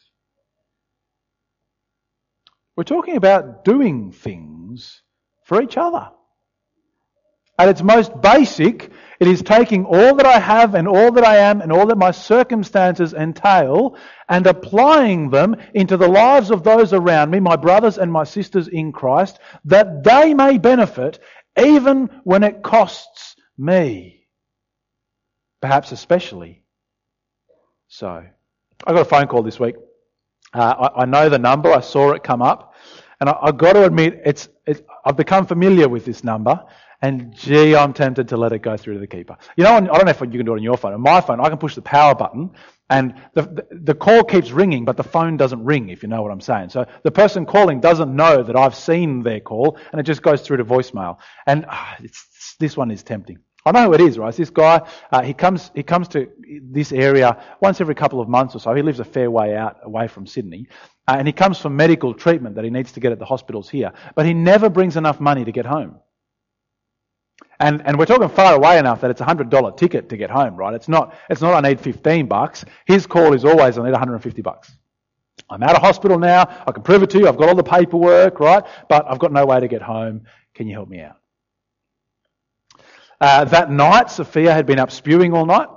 We're 2.76 2.84
talking 2.84 3.18
about 3.18 3.64
doing 3.64 4.12
things 4.12 5.02
for 5.44 5.62
each 5.62 5.78
other. 5.78 6.10
At 7.60 7.70
its 7.70 7.84
most 7.84 8.20
basic, 8.20 8.92
it 9.20 9.28
is 9.28 9.44
taking 9.44 9.86
all 9.86 10.16
that 10.16 10.26
I 10.26 10.40
have 10.40 10.74
and 10.74 10.88
all 10.88 11.12
that 11.12 11.24
I 11.24 11.38
am 11.38 11.62
and 11.62 11.72
all 11.72 11.86
that 11.86 11.98
my 11.98 12.10
circumstances 12.10 13.14
entail 13.14 13.96
and 14.28 14.48
applying 14.48 15.30
them 15.30 15.56
into 15.76 15.96
the 15.96 16.08
lives 16.08 16.50
of 16.50 16.64
those 16.64 16.94
around 16.94 17.30
me, 17.30 17.40
my 17.40 17.56
brothers 17.56 18.00
and 18.00 18.12
my 18.12 18.24
sisters 18.24 18.68
in 18.68 18.92
Christ, 18.92 19.38
that 19.66 20.04
they 20.04 20.34
may 20.34 20.58
benefit 20.58 21.20
even 21.56 22.10
when 22.24 22.42
it 22.42 22.64
costs 22.64 23.36
me. 23.56 24.26
Perhaps 25.62 25.92
especially 25.92 26.64
so. 27.88 28.26
I 28.86 28.92
got 28.92 29.02
a 29.02 29.06
phone 29.06 29.28
call 29.28 29.44
this 29.44 29.60
week. 29.60 29.76
Uh, 30.54 30.90
I, 30.96 31.02
I, 31.02 31.06
know 31.06 31.30
the 31.30 31.40
number. 31.40 31.72
I 31.72 31.82
saw 31.82 32.12
it 32.12 32.24
come 32.24 32.42
up. 32.42 32.76
And 33.20 33.30
I, 33.30 33.38
have 33.46 33.58
got 33.58 33.74
to 33.74 33.86
admit, 33.86 34.22
it's, 34.26 34.50
it's, 34.66 34.82
I've 35.06 35.18
become 35.18 35.46
familiar 35.46 35.88
with 35.88 36.06
this 36.06 36.24
number. 36.24 36.64
And 37.02 37.36
gee, 37.36 37.76
I'm 37.76 37.94
tempted 37.94 38.30
to 38.30 38.38
let 38.38 38.54
it 38.54 38.60
go 38.60 38.78
through 38.78 38.94
to 38.94 39.00
the 39.00 39.08
keeper. 39.08 39.38
You 39.58 39.66
know, 39.66 39.76
I 39.76 39.82
don't 39.82 40.06
know 40.06 40.12
if 40.12 40.22
you 40.22 40.28
can 40.28 40.46
do 40.46 40.54
it 40.54 40.58
on 40.58 40.64
your 40.64 40.78
phone. 40.78 40.94
On 40.94 41.02
my 41.02 41.20
phone, 41.20 41.42
I 41.42 41.50
can 41.50 41.58
push 41.58 41.76
the 41.76 41.82
power 41.82 42.16
button 42.16 42.52
and 42.90 43.16
the, 43.34 43.42
the, 43.42 43.68
the, 43.72 43.96
call 43.96 44.24
keeps 44.24 44.52
ringing, 44.52 44.86
but 44.86 44.98
the 44.98 45.04
phone 45.04 45.36
doesn't 45.36 45.64
ring, 45.64 45.90
if 45.90 46.04
you 46.04 46.10
know 46.10 46.22
what 46.22 46.32
I'm 46.32 46.42
saying. 46.42 46.70
So 46.70 46.86
the 47.04 47.12
person 47.12 47.46
calling 47.46 47.82
doesn't 47.82 48.16
know 48.16 48.44
that 48.44 48.56
I've 48.56 48.76
seen 48.76 49.24
their 49.24 49.40
call 49.40 49.78
and 49.92 50.00
it 50.00 50.04
just 50.04 50.22
goes 50.22 50.42
through 50.42 50.58
to 50.58 50.66
voicemail. 50.66 51.18
And 51.46 51.66
ah, 51.68 51.98
this 52.60 52.78
one 52.78 52.92
is 52.92 53.04
tempting. 53.04 53.40
I 53.66 53.72
know 53.72 53.86
who 53.86 53.94
it 53.94 54.02
is, 54.02 54.18
right? 54.18 54.36
This 54.36 54.50
guy, 54.50 54.82
uh, 55.12 55.22
he 55.22 55.34
comes, 55.34 55.72
he 55.74 55.84
comes 55.84 56.10
to 56.10 56.30
this 56.62 56.92
area 56.92 57.42
once 57.62 57.80
every 57.80 57.96
couple 57.96 58.20
of 58.20 58.28
months 58.28 58.56
or 58.56 58.60
so. 58.60 58.74
He 58.74 58.82
lives 58.82 59.00
a 59.00 59.06
fair 59.06 59.32
way 59.32 59.56
out, 59.56 59.78
away 59.84 60.08
from 60.08 60.28
Sydney. 60.28 60.68
Uh, 61.08 61.16
and 61.18 61.28
he 61.28 61.34
comes 61.34 61.60
for 61.60 61.70
medical 61.70 62.14
treatment 62.14 62.56
that 62.56 62.66
he 62.66 62.70
needs 62.70 62.92
to 62.94 63.00
get 63.00 63.14
at 63.14 63.20
the 63.20 63.26
hospitals 63.26 63.70
here. 63.70 63.94
But 64.16 64.26
he 64.26 64.34
never 64.34 64.70
brings 64.70 64.98
enough 64.98 65.22
money 65.22 65.46
to 65.46 65.52
get 65.52 65.66
home. 65.66 65.96
And, 67.60 67.82
and 67.86 67.98
we're 67.98 68.06
talking 68.06 68.28
far 68.28 68.56
away 68.56 68.78
enough 68.78 69.00
that 69.02 69.12
it's 69.12 69.22
a 69.22 69.26
hundred 69.26 69.50
dollar 69.50 69.72
ticket 69.72 70.10
to 70.10 70.18
get 70.18 70.30
home, 70.30 70.56
right? 70.56 70.74
It's 70.74 70.90
not, 70.90 71.16
it's 71.30 71.42
not 71.42 71.54
I 71.54 71.70
need 71.70 71.80
15 71.80 72.28
bucks. 72.28 72.66
His 72.86 73.08
call 73.08 73.34
is 73.34 73.46
always 73.46 73.78
I 73.78 73.84
need 73.84 73.92
150 73.92 74.42
bucks. 74.42 74.76
I'm 75.50 75.64
out 75.64 75.76
of 75.76 75.82
hospital 75.82 76.20
now. 76.20 76.42
I 76.68 76.72
can 76.72 76.84
prove 76.84 77.04
it 77.04 77.10
to 77.12 77.20
you. 77.20 77.28
I've 77.28 77.38
got 77.38 77.50
all 77.50 77.56
the 77.56 77.64
paperwork, 77.64 78.40
right? 78.40 78.64
But 78.90 79.06
I've 79.10 79.20
got 79.20 79.32
no 79.32 79.46
way 79.46 79.60
to 79.60 79.68
get 79.68 79.82
home. 79.82 80.26
Can 80.54 80.68
you 80.68 80.74
help 80.76 80.90
me 80.90 81.02
out? 81.02 81.23
Uh, 83.22 83.46
that 83.46 83.72
night, 83.72 84.10
Sophia 84.10 84.54
had 84.54 84.66
been 84.66 84.80
up 84.80 84.92
spewing 84.92 85.34
all 85.34 85.46
night. 85.46 85.68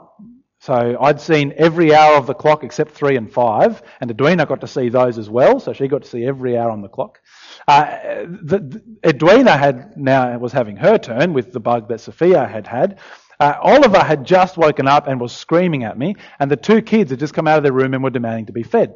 So 0.61 0.97
I'd 1.01 1.21
seen 1.21 1.53
every 1.57 1.95
hour 1.95 2.17
of 2.17 2.27
the 2.27 2.35
clock 2.35 2.65
except 2.65 2.93
three 2.93 3.17
and 3.17 3.33
five, 3.33 3.83
and 4.01 4.11
Edwina 4.11 4.47
got 4.47 4.63
to 4.63 4.67
see 4.67 4.89
those 4.89 5.17
as 5.17 5.31
well. 5.31 5.61
So 5.61 5.73
she 5.73 5.87
got 5.87 6.03
to 6.03 6.09
see 6.09 6.25
every 6.25 6.59
hour 6.59 6.71
on 6.71 6.83
the 6.83 6.89
clock. 6.89 7.21
Uh, 7.69 8.25
the, 8.25 8.83
Edwina 9.05 9.57
had 9.57 9.97
now 9.97 10.37
was 10.39 10.53
having 10.53 10.77
her 10.77 10.99
turn 10.99 11.35
with 11.35 11.53
the 11.53 11.61
bug 11.61 11.89
that 11.91 12.01
Sophia 12.01 12.47
had 12.47 12.67
had. 12.67 12.99
Uh, 13.39 13.55
Oliver 13.63 14.03
had 14.03 14.25
just 14.25 14.57
woken 14.57 14.89
up 14.89 15.07
and 15.07 15.21
was 15.21 15.37
screaming 15.37 15.85
at 15.85 15.97
me, 15.97 16.17
and 16.41 16.51
the 16.51 16.57
two 16.57 16.81
kids 16.81 17.11
had 17.11 17.21
just 17.21 17.35
come 17.35 17.47
out 17.47 17.59
of 17.59 17.63
their 17.63 17.73
room 17.73 17.95
and 17.95 18.03
were 18.03 18.11
demanding 18.11 18.47
to 18.47 18.53
be 18.53 18.63
fed. 18.63 18.95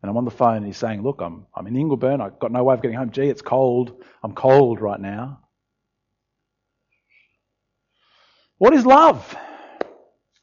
And 0.00 0.10
I'm 0.10 0.16
on 0.16 0.24
the 0.24 0.30
phone 0.30 0.58
and 0.58 0.66
he's 0.66 0.76
saying, 0.76 1.02
Look, 1.02 1.20
I'm, 1.22 1.46
I'm 1.54 1.66
in 1.66 1.74
Ingleburn. 1.74 2.20
I've 2.20 2.38
got 2.38 2.52
no 2.52 2.62
way 2.62 2.74
of 2.74 2.82
getting 2.82 2.96
home. 2.96 3.10
Gee, 3.10 3.28
it's 3.28 3.42
cold. 3.42 4.02
I'm 4.22 4.34
cold 4.34 4.80
right 4.80 5.00
now. 5.00 5.40
What 8.58 8.74
is 8.74 8.86
love? 8.86 9.36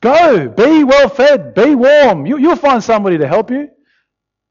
Go, 0.01 0.49
be 0.49 0.83
well 0.83 1.09
fed, 1.09 1.53
be 1.53 1.75
warm. 1.75 2.25
You, 2.25 2.37
will 2.37 2.55
find 2.55 2.83
somebody 2.83 3.19
to 3.19 3.27
help 3.27 3.51
you. 3.51 3.69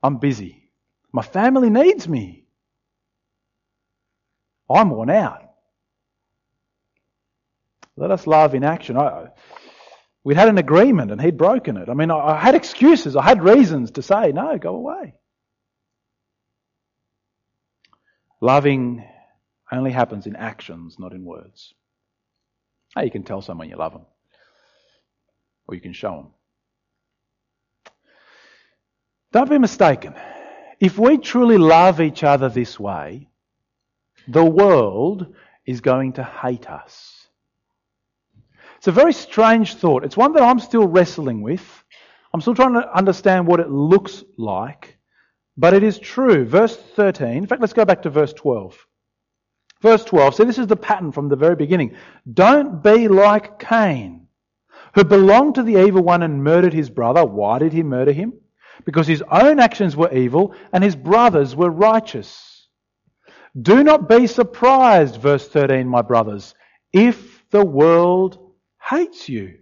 I'm 0.02 0.18
busy. 0.18 0.70
My 1.12 1.22
family 1.22 1.70
needs 1.70 2.08
me. 2.08 2.46
I'm 4.70 4.90
worn 4.90 5.10
out. 5.10 5.42
Let 7.96 8.12
us 8.12 8.26
love 8.26 8.54
in 8.54 8.62
action. 8.62 8.96
I, 8.96 9.26
we'd 10.22 10.36
had 10.36 10.48
an 10.48 10.58
agreement 10.58 11.10
and 11.10 11.20
he'd 11.20 11.36
broken 11.36 11.76
it. 11.76 11.88
I 11.88 11.94
mean, 11.94 12.10
I, 12.12 12.18
I 12.18 12.36
had 12.38 12.54
excuses, 12.54 13.16
I 13.16 13.22
had 13.22 13.42
reasons 13.42 13.90
to 13.92 14.02
say, 14.02 14.30
no, 14.32 14.56
go 14.56 14.76
away. 14.76 15.14
Loving 18.40 19.04
only 19.70 19.90
happens 19.90 20.26
in 20.26 20.36
actions, 20.36 20.96
not 20.98 21.12
in 21.12 21.24
words. 21.24 21.74
How 22.94 23.02
you 23.02 23.10
can 23.10 23.22
tell 23.22 23.40
someone 23.40 23.68
you 23.68 23.76
love 23.76 23.92
them, 23.92 24.06
or 25.68 25.74
you 25.74 25.80
can 25.80 25.92
show 25.92 26.16
them. 26.16 26.26
Don't 29.32 29.50
be 29.50 29.58
mistaken. 29.58 30.14
If 30.80 30.98
we 30.98 31.18
truly 31.18 31.58
love 31.58 32.00
each 32.00 32.24
other 32.24 32.48
this 32.48 32.80
way, 32.80 33.28
the 34.26 34.44
world 34.44 35.34
is 35.66 35.80
going 35.80 36.14
to 36.14 36.24
hate 36.24 36.68
us. 36.68 37.28
It's 38.78 38.88
a 38.88 38.92
very 38.92 39.12
strange 39.12 39.74
thought. 39.74 40.04
It's 40.04 40.16
one 40.16 40.32
that 40.32 40.42
I'm 40.42 40.58
still 40.58 40.86
wrestling 40.88 41.42
with. 41.42 41.84
I'm 42.32 42.40
still 42.40 42.54
trying 42.54 42.74
to 42.74 42.96
understand 42.96 43.46
what 43.46 43.60
it 43.60 43.70
looks 43.70 44.24
like. 44.38 44.96
But 45.56 45.74
it 45.74 45.82
is 45.82 45.98
true. 45.98 46.46
Verse 46.46 46.76
13, 46.76 47.28
in 47.28 47.46
fact, 47.46 47.60
let's 47.60 47.74
go 47.74 47.84
back 47.84 48.02
to 48.02 48.10
verse 48.10 48.32
12. 48.32 48.86
Verse 49.82 50.04
12, 50.04 50.34
so 50.34 50.44
this 50.44 50.58
is 50.58 50.66
the 50.66 50.76
pattern 50.76 51.10
from 51.10 51.28
the 51.28 51.36
very 51.36 51.56
beginning. 51.56 51.96
Don't 52.30 52.82
be 52.82 53.08
like 53.08 53.58
Cain, 53.58 54.26
who 54.94 55.04
belonged 55.04 55.54
to 55.54 55.62
the 55.62 55.84
evil 55.86 56.02
one 56.02 56.22
and 56.22 56.44
murdered 56.44 56.74
his 56.74 56.90
brother. 56.90 57.24
Why 57.24 57.58
did 57.58 57.72
he 57.72 57.82
murder 57.82 58.12
him? 58.12 58.34
Because 58.84 59.06
his 59.06 59.22
own 59.30 59.58
actions 59.58 59.96
were 59.96 60.12
evil 60.12 60.54
and 60.72 60.84
his 60.84 60.96
brothers 60.96 61.56
were 61.56 61.70
righteous. 61.70 62.68
Do 63.60 63.82
not 63.82 64.08
be 64.08 64.26
surprised, 64.26 65.16
verse 65.16 65.48
13, 65.48 65.88
my 65.88 66.02
brothers, 66.02 66.54
if 66.92 67.48
the 67.50 67.64
world 67.64 68.52
hates 68.80 69.28
you. 69.28 69.58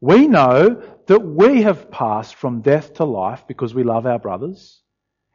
We 0.00 0.28
know 0.28 0.82
that 1.06 1.20
we 1.20 1.62
have 1.62 1.90
passed 1.90 2.36
from 2.36 2.60
death 2.60 2.94
to 2.94 3.04
life 3.04 3.44
because 3.48 3.74
we 3.74 3.82
love 3.82 4.06
our 4.06 4.18
brothers. 4.18 4.82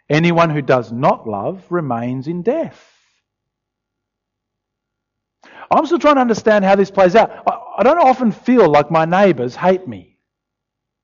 Anyone 0.09 0.49
who 0.51 0.61
does 0.61 0.91
not 0.91 1.27
love 1.27 1.65
remains 1.69 2.27
in 2.27 2.43
death. 2.43 2.89
I'm 5.71 5.85
still 5.85 5.99
trying 5.99 6.15
to 6.15 6.21
understand 6.21 6.65
how 6.65 6.75
this 6.75 6.91
plays 6.91 7.15
out. 7.15 7.31
I, 7.47 7.57
I 7.79 7.83
don't 7.83 7.99
often 7.99 8.31
feel 8.31 8.69
like 8.69 8.91
my 8.91 9.05
neighbours 9.05 9.55
hate 9.55 9.87
me. 9.87 10.17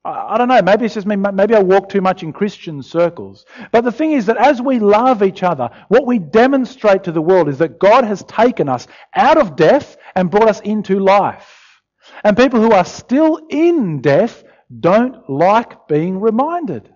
I, 0.06 0.36
I 0.36 0.38
don't 0.38 0.48
know, 0.48 0.62
maybe 0.62 0.86
it's 0.86 0.94
just 0.94 1.08
me, 1.08 1.16
maybe 1.16 1.56
I 1.56 1.60
walk 1.60 1.90
too 1.90 2.02
much 2.02 2.24
in 2.24 2.34
Christian 2.34 2.82
circles. 2.82 3.46
But 3.72 3.84
the 3.84 3.92
thing 3.92 4.14
is 4.14 4.26
that 4.28 4.38
as 4.38 4.62
we 4.62 4.80
love 4.80 5.24
each 5.24 5.44
other, 5.44 5.70
what 5.88 6.06
we 6.06 6.20
demonstrate 6.20 7.04
to 7.06 7.12
the 7.12 7.22
world 7.22 7.50
is 7.50 7.58
that 7.60 7.80
God 7.80 8.04
has 8.04 8.24
taken 8.24 8.70
us 8.70 8.88
out 9.16 9.38
of 9.38 9.56
death 9.56 9.98
and 10.16 10.32
brought 10.32 10.50
us 10.50 10.60
into 10.62 11.00
life. 11.00 11.82
And 12.24 12.36
people 12.36 12.62
who 12.62 12.72
are 12.72 12.86
still 12.86 13.40
in 13.50 14.02
death 14.02 14.44
don't 14.80 15.30
like 15.30 15.88
being 15.88 16.20
reminded. 16.20 16.94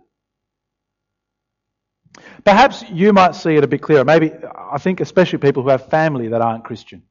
Perhaps 2.43 2.83
you 2.89 3.13
might 3.13 3.35
see 3.35 3.55
it 3.55 3.63
a 3.63 3.67
bit 3.67 3.81
clearer. 3.81 4.05
Maybe, 4.05 4.31
I 4.71 4.77
think 4.77 4.99
especially 4.99 5.39
people 5.39 5.63
who 5.63 5.69
have 5.69 5.89
family 5.89 6.29
that 6.29 6.41
aren't 6.41 6.63
Christian. 6.63 7.03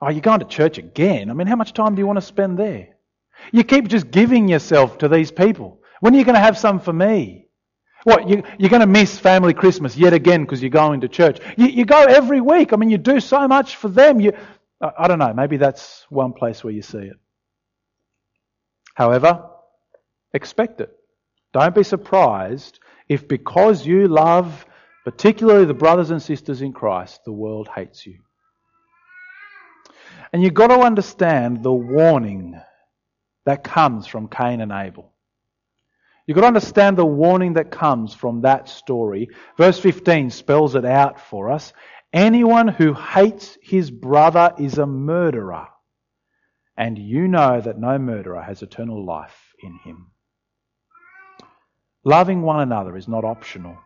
Oh, 0.00 0.10
you're 0.10 0.20
going 0.20 0.40
to 0.40 0.46
church 0.46 0.78
again? 0.78 1.30
I 1.30 1.34
mean, 1.34 1.46
how 1.46 1.56
much 1.56 1.72
time 1.72 1.94
do 1.94 2.00
you 2.00 2.06
want 2.06 2.18
to 2.18 2.24
spend 2.24 2.58
there? 2.58 2.88
You 3.52 3.64
keep 3.64 3.88
just 3.88 4.10
giving 4.10 4.48
yourself 4.48 4.98
to 4.98 5.08
these 5.08 5.30
people. 5.30 5.80
When 6.00 6.14
are 6.14 6.18
you 6.18 6.24
going 6.24 6.34
to 6.34 6.40
have 6.40 6.58
some 6.58 6.78
for 6.80 6.92
me? 6.92 7.48
What, 8.04 8.28
you, 8.28 8.42
are 8.62 8.68
going 8.68 8.80
to 8.80 8.86
miss 8.86 9.18
family 9.18 9.54
Christmas 9.54 9.96
yet 9.96 10.12
again 10.12 10.42
because 10.42 10.62
you're 10.62 10.70
going 10.70 11.00
to 11.00 11.08
church? 11.08 11.40
You, 11.56 11.66
you, 11.66 11.84
go 11.84 12.04
every 12.04 12.40
week. 12.40 12.72
I 12.72 12.76
mean, 12.76 12.90
you 12.90 12.98
do 12.98 13.18
so 13.18 13.48
much 13.48 13.76
for 13.76 13.88
them. 13.88 14.20
You, 14.20 14.32
I, 14.80 14.90
I 15.00 15.08
don't 15.08 15.18
know. 15.18 15.32
Maybe 15.34 15.56
that's 15.56 16.06
one 16.08 16.32
place 16.32 16.62
where 16.62 16.72
you 16.72 16.82
see 16.82 16.98
it. 16.98 17.16
However, 18.94 19.46
expect 20.32 20.80
it. 20.80 20.90
Don't 21.52 21.74
be 21.74 21.82
surprised 21.82 22.78
if 23.08 23.26
because 23.26 23.84
you 23.84 24.06
love 24.06 24.64
particularly 25.04 25.64
the 25.64 25.74
brothers 25.74 26.10
and 26.10 26.22
sisters 26.22 26.62
in 26.62 26.72
Christ, 26.72 27.24
the 27.24 27.32
world 27.32 27.68
hates 27.74 28.06
you. 28.06 28.18
And 30.32 30.42
you've 30.42 30.54
got 30.54 30.68
to 30.68 30.80
understand 30.80 31.62
the 31.62 31.72
warning 31.72 32.60
that 33.46 33.64
comes 33.64 34.06
from 34.06 34.28
Cain 34.28 34.60
and 34.60 34.72
Abel. 34.72 35.12
You've 36.26 36.34
got 36.34 36.42
to 36.42 36.48
understand 36.48 36.98
the 36.98 37.06
warning 37.06 37.54
that 37.54 37.70
comes 37.70 38.12
from 38.12 38.42
that 38.42 38.68
story. 38.68 39.30
Verse 39.56 39.78
15 39.78 40.30
spells 40.30 40.74
it 40.74 40.84
out 40.84 41.18
for 41.18 41.50
us. 41.50 41.72
Anyone 42.12 42.68
who 42.68 42.92
hates 42.92 43.56
his 43.62 43.90
brother 43.90 44.52
is 44.58 44.76
a 44.76 44.86
murderer. 44.86 45.68
And 46.76 46.98
you 46.98 47.26
know 47.26 47.60
that 47.60 47.78
no 47.78 47.98
murderer 47.98 48.42
has 48.42 48.62
eternal 48.62 49.04
life 49.04 49.54
in 49.62 49.78
him. 49.84 50.10
Loving 52.04 52.42
one 52.42 52.60
another 52.60 52.96
is 52.96 53.08
not 53.08 53.24
optional. 53.24 53.78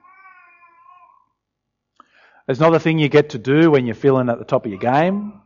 It's 2.48 2.60
not 2.60 2.74
a 2.74 2.80
thing 2.80 2.98
you 2.98 3.08
get 3.08 3.30
to 3.30 3.38
do 3.38 3.70
when 3.70 3.86
you're 3.86 3.94
feeling 3.94 4.28
at 4.28 4.38
the 4.38 4.44
top 4.44 4.66
of 4.66 4.72
your 4.72 4.80
game 4.80 5.40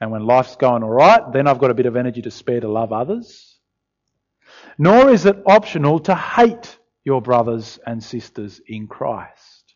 and 0.00 0.10
when 0.10 0.24
life's 0.24 0.56
going 0.56 0.82
all 0.82 0.90
right, 0.90 1.20
then 1.32 1.46
I've 1.46 1.58
got 1.58 1.70
a 1.70 1.74
bit 1.74 1.86
of 1.86 1.96
energy 1.96 2.22
to 2.22 2.30
spare 2.30 2.60
to 2.60 2.68
love 2.68 2.92
others. 2.92 3.58
Nor 4.78 5.10
is 5.10 5.26
it 5.26 5.42
optional 5.46 6.00
to 6.00 6.14
hate 6.14 6.78
your 7.04 7.20
brothers 7.20 7.78
and 7.86 8.02
sisters 8.02 8.60
in 8.66 8.86
Christ. 8.86 9.74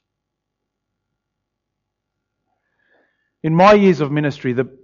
In 3.43 3.55
my 3.55 3.75
years 3.75 4.01
of 4.01 4.11
ministry, 4.11 4.55
the 4.55 4.75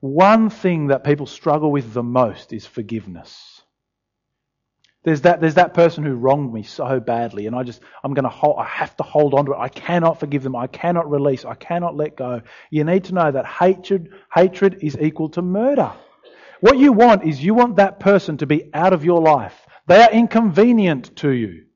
one 0.00 0.50
thing 0.50 0.88
that 0.88 1.04
people 1.04 1.24
struggle 1.24 1.72
with 1.72 1.94
the 1.94 2.02
most 2.02 2.52
is 2.52 2.66
forgiveness. 2.66 3.62
There's 5.04 5.20
that, 5.20 5.40
there's 5.40 5.54
that 5.54 5.74
person 5.74 6.02
who 6.02 6.14
wronged 6.14 6.52
me 6.52 6.62
so 6.62 6.98
badly, 6.98 7.46
and 7.46 7.54
I 7.54 7.62
just, 7.62 7.82
I'm 8.02 8.14
going 8.14 8.24
to 8.24 8.30
hold, 8.30 8.56
I 8.58 8.64
have 8.64 8.96
to 8.96 9.02
hold 9.02 9.34
on 9.34 9.44
to 9.46 9.52
it. 9.52 9.58
I 9.58 9.68
cannot 9.68 10.18
forgive 10.18 10.42
them. 10.42 10.56
I 10.56 10.66
cannot 10.66 11.10
release. 11.10 11.44
I 11.44 11.54
cannot 11.54 11.94
let 11.94 12.16
go. 12.16 12.40
You 12.70 12.84
need 12.84 13.04
to 13.04 13.14
know 13.14 13.30
that 13.30 13.44
hatred, 13.44 14.14
hatred 14.34 14.78
is 14.80 14.96
equal 14.98 15.28
to 15.30 15.42
murder. 15.42 15.92
What 16.60 16.78
you 16.78 16.92
want 16.94 17.24
is 17.24 17.44
you 17.44 17.52
want 17.52 17.76
that 17.76 18.00
person 18.00 18.38
to 18.38 18.46
be 18.46 18.70
out 18.72 18.94
of 18.94 19.04
your 19.04 19.20
life. 19.20 19.54
They 19.86 20.02
are 20.02 20.10
inconvenient 20.10 21.14
to 21.16 21.28
you, 21.28 21.66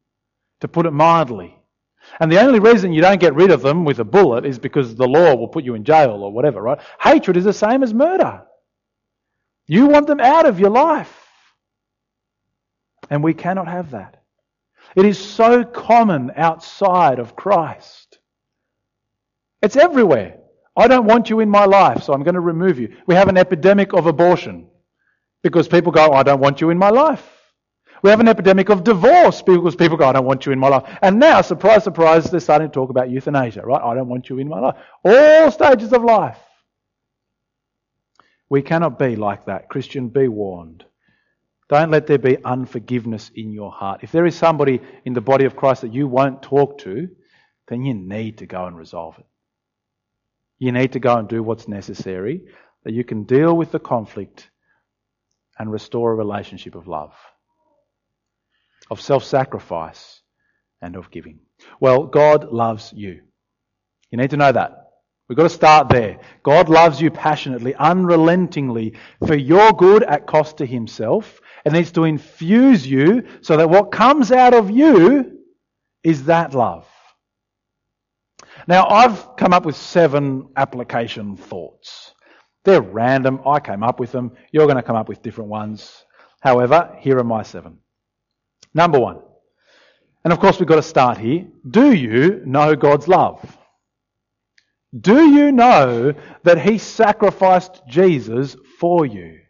to 0.61 0.69
put 0.69 0.87
it 0.87 0.93
mildly. 0.93 1.55
And 2.21 2.33
the 2.33 2.41
only 2.41 2.61
reason 2.61 2.95
you 2.95 3.03
don't 3.03 3.21
get 3.21 3.35
rid 3.35 3.51
of 3.51 3.61
them 3.61 3.85
with 3.85 3.99
a 3.99 4.05
bullet 4.05 4.47
is 4.47 4.59
because 4.59 4.95
the 4.95 5.07
law 5.07 5.35
will 5.35 5.49
put 5.49 5.65
you 5.65 5.75
in 5.75 5.85
jail 5.85 6.23
or 6.23 6.33
whatever, 6.33 6.63
right? 6.63 6.81
Hatred 6.99 7.37
is 7.37 7.45
the 7.45 7.53
same 7.53 7.83
as 7.83 7.93
murder. 7.93 8.45
You 9.67 9.89
want 9.89 10.07
them 10.07 10.21
out 10.21 10.47
of 10.47 10.59
your 10.59 10.71
life. 10.71 11.28
And 13.11 13.23
we 13.23 13.35
cannot 13.35 13.69
have 13.69 13.93
that. 13.93 14.23
It 14.97 15.05
is 15.05 15.19
so 15.19 15.65
common 15.65 16.33
outside 16.37 17.19
of 17.19 17.37
Christ. 17.37 18.19
It's 19.63 19.77
everywhere. 19.77 20.39
I 20.77 20.87
don't 20.89 21.07
want 21.07 21.29
you 21.29 21.41
in 21.41 21.51
my 21.51 21.65
life, 21.65 22.03
so 22.03 22.13
I'm 22.13 22.23
going 22.23 22.35
to 22.35 22.41
remove 22.41 22.79
you. 22.79 22.97
We 23.07 23.15
have 23.17 23.29
an 23.29 23.37
epidemic 23.37 23.93
of 23.93 24.07
abortion 24.07 24.69
because 25.43 25.69
people 25.69 25.93
go, 25.93 26.13
I 26.13 26.23
don't 26.23 26.41
want 26.41 26.61
you 26.61 26.71
in 26.71 26.79
my 26.79 26.91
life. 26.91 27.27
We 28.03 28.11
have 28.11 28.21
an 28.21 28.29
epidemic 28.29 28.69
of 28.69 28.85
divorce 28.85 29.43
because 29.43 29.75
people 29.75 29.97
go, 29.97 30.09
I 30.09 30.13
don't 30.13 30.25
want 30.25 30.47
you 30.47 30.53
in 30.53 30.59
my 30.59 30.69
life. 30.69 30.85
And 31.03 31.19
now, 31.19 31.41
surprise, 31.41 31.83
surprise, 31.83 32.31
they're 32.31 32.39
starting 32.39 32.69
to 32.69 32.73
talk 32.73 32.91
about 32.91 33.11
euthanasia, 33.11 33.63
right? 33.63 33.83
I 33.83 33.95
don't 33.95 34.09
want 34.09 34.29
you 34.29 34.39
in 34.39 34.49
my 34.49 34.61
life. 34.61 34.77
All 35.05 35.51
stages 35.51 35.93
of 35.93 36.05
life. 36.05 36.39
We 38.49 38.63
cannot 38.63 38.99
be 38.99 39.17
like 39.17 39.47
that. 39.47 39.69
Christian, 39.69 40.09
be 40.09 40.29
warned. 40.29 40.85
Don't 41.69 41.91
let 41.91 42.07
there 42.07 42.19
be 42.19 42.43
unforgiveness 42.45 43.31
in 43.35 43.53
your 43.53 43.71
heart. 43.71 44.01
If 44.03 44.13
there 44.13 44.27
is 44.27 44.35
somebody 44.35 44.81
in 45.05 45.13
the 45.13 45.21
body 45.21 45.45
of 45.45 45.57
Christ 45.57 45.83
that 45.83 45.93
you 45.93 46.09
won't 46.09 46.43
talk 46.43 46.79
to, 46.79 47.09
then 47.69 47.85
you 47.85 47.95
need 47.95 48.39
to 48.39 48.47
go 48.47 48.65
and 48.65 48.77
resolve 48.77 49.19
it. 49.19 49.27
You 50.59 50.73
need 50.73 50.93
to 50.93 51.01
go 51.01 51.17
and 51.17 51.29
do 51.29 51.43
what's 51.43 51.69
necessary 51.69 52.43
that 52.85 52.95
you 52.95 53.05
can 53.05 53.25
deal 53.25 53.57
with 53.57 53.71
the 53.71 53.79
conflict 53.79 54.51
and 55.59 55.71
restore 55.71 56.13
a 56.13 56.17
relationship 56.17 56.75
of 56.75 56.89
love, 56.89 57.13
of 58.91 59.01
self 59.01 59.25
sacrifice, 59.25 60.21
and 60.81 60.97
of 60.97 61.11
giving. 61.11 61.41
Well, 61.81 62.05
God 62.07 62.51
loves 62.51 62.93
you. 62.95 63.21
You 64.11 64.19
need 64.19 64.31
to 64.31 64.37
know 64.37 64.53
that. 64.53 64.88
We've 65.29 65.37
got 65.37 65.43
to 65.43 65.51
start 65.51 65.91
there. 65.91 66.19
God 66.43 66.71
loves 66.71 67.03
you 67.03 67.11
passionately, 67.11 67.75
unrelentingly, 67.75 68.95
for 69.27 69.35
your 69.35 69.73
good 69.73 70.03
at 70.03 70.27
cost 70.27 70.57
to 70.59 70.67
himself. 70.67 71.41
It 71.67 71.73
needs 71.73 71.93
to 71.93 72.05
infuse 72.05 72.87
you 72.87 73.27
so 73.43 73.59
that 73.59 73.69
what 73.69 73.93
comes 73.93 74.33
out 74.33 74.55
of 74.55 74.71
you 74.71 75.39
is 76.03 76.25
that 76.25 76.55
love. 76.55 76.87
Now, 78.67 78.89
I've 78.89 79.37
come 79.37 79.53
up 79.53 79.67
with 79.67 79.77
seven 79.77 80.49
application 80.57 81.37
thoughts. 81.37 82.15
They're 82.65 82.81
random. 82.81 83.41
I 83.47 83.61
came 83.61 83.83
up 83.83 84.01
with 84.01 84.13
them. 84.13 84.33
You're 84.51 84.67
going 84.67 84.77
to 84.77 84.83
come 84.83 84.97
up 84.97 85.09
with 85.09 85.23
different 85.23 85.51
ones. 85.51 86.05
However, 86.41 86.97
here 87.01 87.19
are 87.19 87.25
my 87.25 87.43
seven. 87.43 87.79
Number 88.73 88.99
one. 88.99 89.21
And 90.25 90.33
of 90.33 90.41
course, 90.41 90.59
we've 90.59 90.69
got 90.69 90.77
to 90.77 90.83
start 90.83 91.19
here. 91.19 91.47
Do 91.69 91.93
you 91.93 92.43
know 92.47 92.75
God's 92.75 93.09
love? 93.09 93.58
Do 94.99 95.29
you 95.29 95.53
know 95.53 96.15
that 96.45 96.61
He 96.61 96.79
sacrificed 96.79 97.83
Jesus 97.89 98.57
for 98.79 99.05
you? 99.05 99.41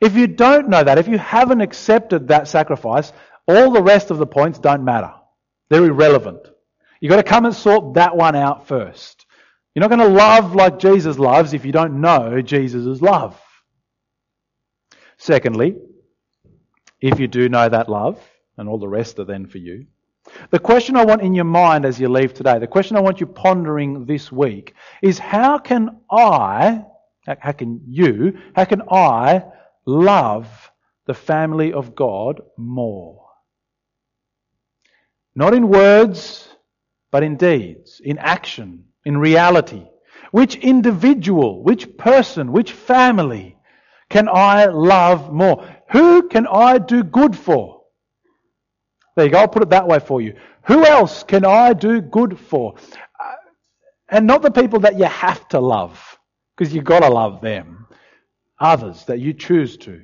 If 0.00 0.14
you 0.14 0.26
don't 0.26 0.68
know 0.68 0.84
that, 0.84 0.98
if 0.98 1.08
you 1.08 1.18
haven't 1.18 1.62
accepted 1.62 2.28
that 2.28 2.48
sacrifice, 2.48 3.12
all 3.48 3.70
the 3.70 3.82
rest 3.82 4.10
of 4.10 4.18
the 4.18 4.26
points 4.26 4.58
don't 4.58 4.84
matter. 4.84 5.12
They're 5.68 5.84
irrelevant. 5.84 6.46
You've 7.00 7.10
got 7.10 7.16
to 7.16 7.22
come 7.22 7.44
and 7.44 7.54
sort 7.54 7.94
that 7.94 8.16
one 8.16 8.36
out 8.36 8.68
first. 8.68 9.26
You're 9.74 9.82
not 9.86 9.96
going 9.96 10.08
to 10.08 10.16
love 10.16 10.54
like 10.54 10.78
Jesus 10.78 11.18
loves 11.18 11.52
if 11.52 11.64
you 11.64 11.72
don't 11.72 12.00
know 12.00 12.40
Jesus' 12.40 13.00
love. 13.02 13.40
Secondly, 15.18 15.76
if 17.00 17.20
you 17.20 17.26
do 17.26 17.48
know 17.48 17.68
that 17.68 17.88
love, 17.88 18.20
and 18.56 18.68
all 18.68 18.78
the 18.78 18.88
rest 18.88 19.18
are 19.18 19.24
then 19.24 19.46
for 19.46 19.58
you, 19.58 19.86
the 20.50 20.58
question 20.58 20.96
I 20.96 21.04
want 21.04 21.22
in 21.22 21.34
your 21.34 21.44
mind 21.44 21.84
as 21.84 22.00
you 22.00 22.08
leave 22.08 22.34
today, 22.34 22.58
the 22.58 22.66
question 22.66 22.96
I 22.96 23.00
want 23.00 23.20
you 23.20 23.26
pondering 23.26 24.04
this 24.06 24.30
week 24.30 24.74
is 25.02 25.18
how 25.18 25.58
can 25.58 26.00
I, 26.10 26.84
how 27.26 27.52
can 27.52 27.80
you, 27.86 28.38
how 28.54 28.64
can 28.64 28.82
I 28.90 29.44
love 29.86 30.48
the 31.06 31.14
family 31.14 31.72
of 31.72 31.94
God 31.94 32.40
more? 32.56 33.26
Not 35.34 35.54
in 35.54 35.68
words, 35.68 36.48
but 37.10 37.22
in 37.22 37.36
deeds, 37.36 38.00
in 38.02 38.18
action, 38.18 38.84
in 39.04 39.18
reality. 39.18 39.86
Which 40.30 40.56
individual, 40.56 41.62
which 41.62 41.96
person, 41.96 42.52
which 42.52 42.72
family 42.72 43.56
can 44.08 44.28
I 44.28 44.66
love 44.66 45.32
more? 45.32 45.66
Who 45.90 46.28
can 46.28 46.46
I 46.46 46.78
do 46.78 47.02
good 47.02 47.36
for? 47.36 47.75
There 49.16 49.24
you 49.24 49.32
go. 49.32 49.38
I'll 49.38 49.48
put 49.48 49.62
it 49.62 49.70
that 49.70 49.88
way 49.88 49.98
for 49.98 50.20
you. 50.20 50.34
Who 50.64 50.84
else 50.84 51.22
can 51.22 51.44
I 51.44 51.72
do 51.72 52.00
good 52.02 52.38
for? 52.38 52.74
Uh, 52.76 53.32
and 54.10 54.26
not 54.26 54.42
the 54.42 54.50
people 54.50 54.80
that 54.80 54.98
you 54.98 55.06
have 55.06 55.48
to 55.48 55.60
love, 55.60 56.18
because 56.56 56.74
you've 56.74 56.84
got 56.84 57.00
to 57.00 57.08
love 57.08 57.40
them. 57.40 57.86
Others 58.60 59.04
that 59.06 59.18
you 59.18 59.32
choose 59.32 59.76
to. 59.78 60.02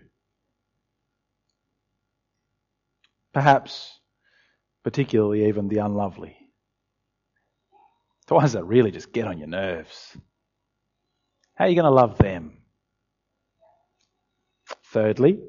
Perhaps, 3.35 3.98
particularly 4.85 5.48
even 5.48 5.68
the 5.68 5.79
unlovely. 5.79 6.37
The 8.29 8.35
ones 8.35 8.53
that 8.53 8.64
really 8.64 8.90
just 8.90 9.12
get 9.12 9.27
on 9.27 9.38
your 9.38 9.48
nerves. 9.48 10.16
How 11.55 11.66
are 11.66 11.68
you 11.68 11.75
going 11.75 11.85
to 11.85 11.90
love 11.90 12.18
them? 12.18 12.59
Thirdly, 14.87 15.40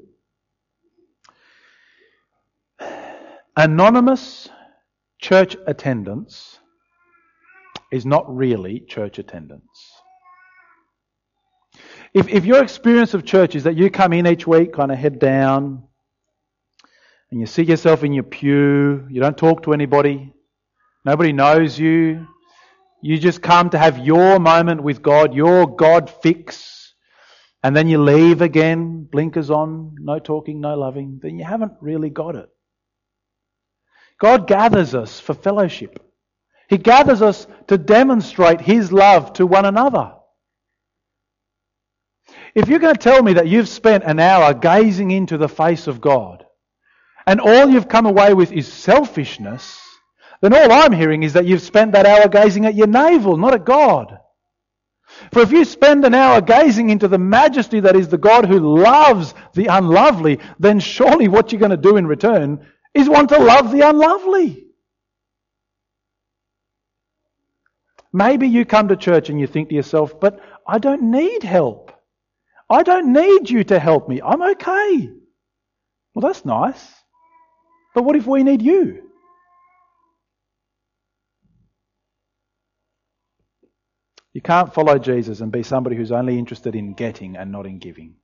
Anonymous 3.64 4.50
church 5.18 5.56
attendance 5.66 6.58
is 7.90 8.04
not 8.04 8.24
really 8.28 8.80
church 8.80 9.18
attendance. 9.18 9.62
If, 12.12 12.28
if 12.28 12.44
your 12.44 12.62
experience 12.62 13.14
of 13.14 13.24
church 13.24 13.54
is 13.54 13.64
that 13.64 13.74
you 13.74 13.88
come 13.88 14.12
in 14.12 14.26
each 14.26 14.46
week, 14.46 14.74
kind 14.74 14.92
of 14.92 14.98
head 14.98 15.18
down, 15.18 15.82
and 17.30 17.40
you 17.40 17.46
sit 17.46 17.66
yourself 17.66 18.04
in 18.04 18.12
your 18.12 18.24
pew, 18.24 19.06
you 19.08 19.18
don't 19.22 19.38
talk 19.38 19.62
to 19.62 19.72
anybody, 19.72 20.34
nobody 21.06 21.32
knows 21.32 21.78
you, 21.78 22.26
you 23.00 23.16
just 23.16 23.40
come 23.40 23.70
to 23.70 23.78
have 23.78 23.96
your 23.98 24.38
moment 24.38 24.82
with 24.82 25.00
God, 25.00 25.32
your 25.32 25.74
God 25.74 26.10
fix, 26.10 26.92
and 27.62 27.74
then 27.74 27.88
you 27.88 27.96
leave 27.96 28.42
again, 28.42 29.08
blinkers 29.10 29.48
on, 29.48 29.96
no 29.98 30.18
talking, 30.18 30.60
no 30.60 30.76
loving, 30.76 31.18
then 31.22 31.38
you 31.38 31.46
haven't 31.46 31.72
really 31.80 32.10
got 32.10 32.36
it. 32.36 32.50
God 34.20 34.46
gathers 34.46 34.94
us 34.94 35.20
for 35.20 35.34
fellowship. 35.34 36.00
He 36.68 36.78
gathers 36.78 37.22
us 37.22 37.46
to 37.68 37.78
demonstrate 37.78 38.60
His 38.60 38.92
love 38.92 39.32
to 39.34 39.46
one 39.46 39.64
another. 39.64 40.14
If 42.54 42.68
you're 42.68 42.78
going 42.78 42.94
to 42.94 43.00
tell 43.00 43.22
me 43.22 43.34
that 43.34 43.48
you've 43.48 43.68
spent 43.68 44.04
an 44.04 44.20
hour 44.20 44.54
gazing 44.54 45.10
into 45.10 45.36
the 45.36 45.48
face 45.48 45.86
of 45.86 46.00
God 46.00 46.44
and 47.26 47.40
all 47.40 47.68
you've 47.68 47.88
come 47.88 48.06
away 48.06 48.32
with 48.32 48.52
is 48.52 48.72
selfishness, 48.72 49.80
then 50.40 50.54
all 50.54 50.70
I'm 50.70 50.92
hearing 50.92 51.22
is 51.22 51.32
that 51.32 51.46
you've 51.46 51.62
spent 51.62 51.92
that 51.92 52.06
hour 52.06 52.28
gazing 52.28 52.66
at 52.66 52.74
your 52.74 52.86
navel, 52.86 53.36
not 53.36 53.54
at 53.54 53.64
God. 53.64 54.18
For 55.32 55.42
if 55.42 55.52
you 55.52 55.64
spend 55.64 56.04
an 56.04 56.14
hour 56.14 56.40
gazing 56.40 56.90
into 56.90 57.08
the 57.08 57.18
majesty 57.18 57.80
that 57.80 57.96
is 57.96 58.08
the 58.08 58.18
God 58.18 58.46
who 58.46 58.78
loves 58.78 59.34
the 59.54 59.66
unlovely, 59.66 60.38
then 60.58 60.80
surely 60.80 61.28
what 61.28 61.50
you're 61.50 61.60
going 61.60 61.70
to 61.70 61.76
do 61.76 61.96
in 61.96 62.06
return 62.06 62.66
is 62.94 63.08
one 63.08 63.26
to 63.28 63.38
love 63.38 63.72
the 63.72 63.80
unlovely. 63.80 64.66
Maybe 68.12 68.46
you 68.48 68.64
come 68.64 68.88
to 68.88 68.96
church 68.96 69.28
and 69.28 69.40
you 69.40 69.48
think 69.48 69.70
to 69.70 69.74
yourself, 69.74 70.20
but 70.20 70.38
I 70.66 70.78
don't 70.78 71.10
need 71.10 71.42
help. 71.42 71.90
I 72.70 72.84
don't 72.84 73.12
need 73.12 73.50
you 73.50 73.64
to 73.64 73.78
help 73.78 74.08
me. 74.08 74.22
I'm 74.22 74.40
okay. 74.40 75.10
Well, 76.14 76.22
that's 76.22 76.44
nice. 76.44 76.94
But 77.94 78.04
what 78.04 78.16
if 78.16 78.26
we 78.26 78.44
need 78.44 78.62
you? 78.62 79.10
You 84.32 84.40
can't 84.40 84.74
follow 84.74 84.98
Jesus 84.98 85.40
and 85.40 85.52
be 85.52 85.62
somebody 85.62 85.96
who's 85.96 86.12
only 86.12 86.38
interested 86.38 86.74
in 86.74 86.94
getting 86.94 87.36
and 87.36 87.52
not 87.52 87.66
in 87.66 87.78
giving. 87.78 88.16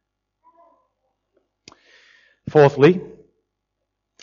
Fourthly, 2.49 3.01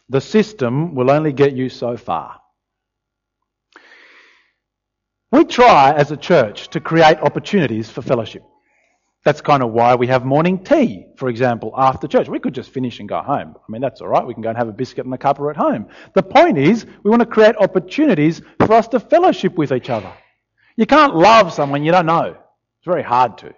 the 0.10 0.22
system 0.22 0.96
will 0.96 1.12
only 1.12 1.34
get 1.34 1.54
you 1.54 1.70
so 1.70 1.98
far. 1.98 2.40
We 5.32 5.44
try 5.44 5.94
as 5.94 6.12
a 6.12 6.18
church 6.18 6.70
to 6.70 6.80
create 6.80 7.18
opportunities 7.18 7.90
for 7.90 8.02
fellowship. 8.02 8.44
That's 9.26 9.42
kind 9.42 9.62
of 9.62 9.72
why 9.72 9.96
we 9.96 10.08
have 10.08 10.24
morning 10.24 10.64
tea, 10.64 11.06
for 11.18 11.28
example, 11.28 11.74
after 11.78 12.08
church. 12.08 12.30
We 12.30 12.40
could 12.40 12.56
just 12.56 12.70
finish 12.70 13.02
and 13.02 13.10
go 13.10 13.22
home. 13.22 13.56
I 13.58 13.72
mean, 13.72 13.82
that's 13.82 14.00
all 14.00 14.08
right. 14.08 14.26
We 14.26 14.34
can 14.34 14.42
go 14.42 14.50
and 14.50 14.58
have 14.58 14.70
a 14.70 14.72
biscuit 14.74 15.04
and 15.04 15.14
a 15.14 15.18
cuppa 15.18 15.50
at 15.50 15.58
home. 15.58 15.90
The 16.14 16.24
point 16.24 16.58
is, 16.58 16.86
we 17.04 17.10
want 17.10 17.20
to 17.20 17.26
create 17.26 17.58
opportunities 17.58 18.42
for 18.66 18.72
us 18.74 18.88
to 18.90 19.02
fellowship 19.02 19.58
with 19.58 19.74
each 19.74 19.90
other. 19.90 20.14
You 20.78 20.86
can't 20.86 21.14
love 21.14 21.52
someone 21.52 21.84
you 21.84 21.92
don't 21.92 22.06
know. 22.06 22.38
It's 22.38 22.86
very 22.86 23.04
hard 23.04 23.38
to. 23.40 23.54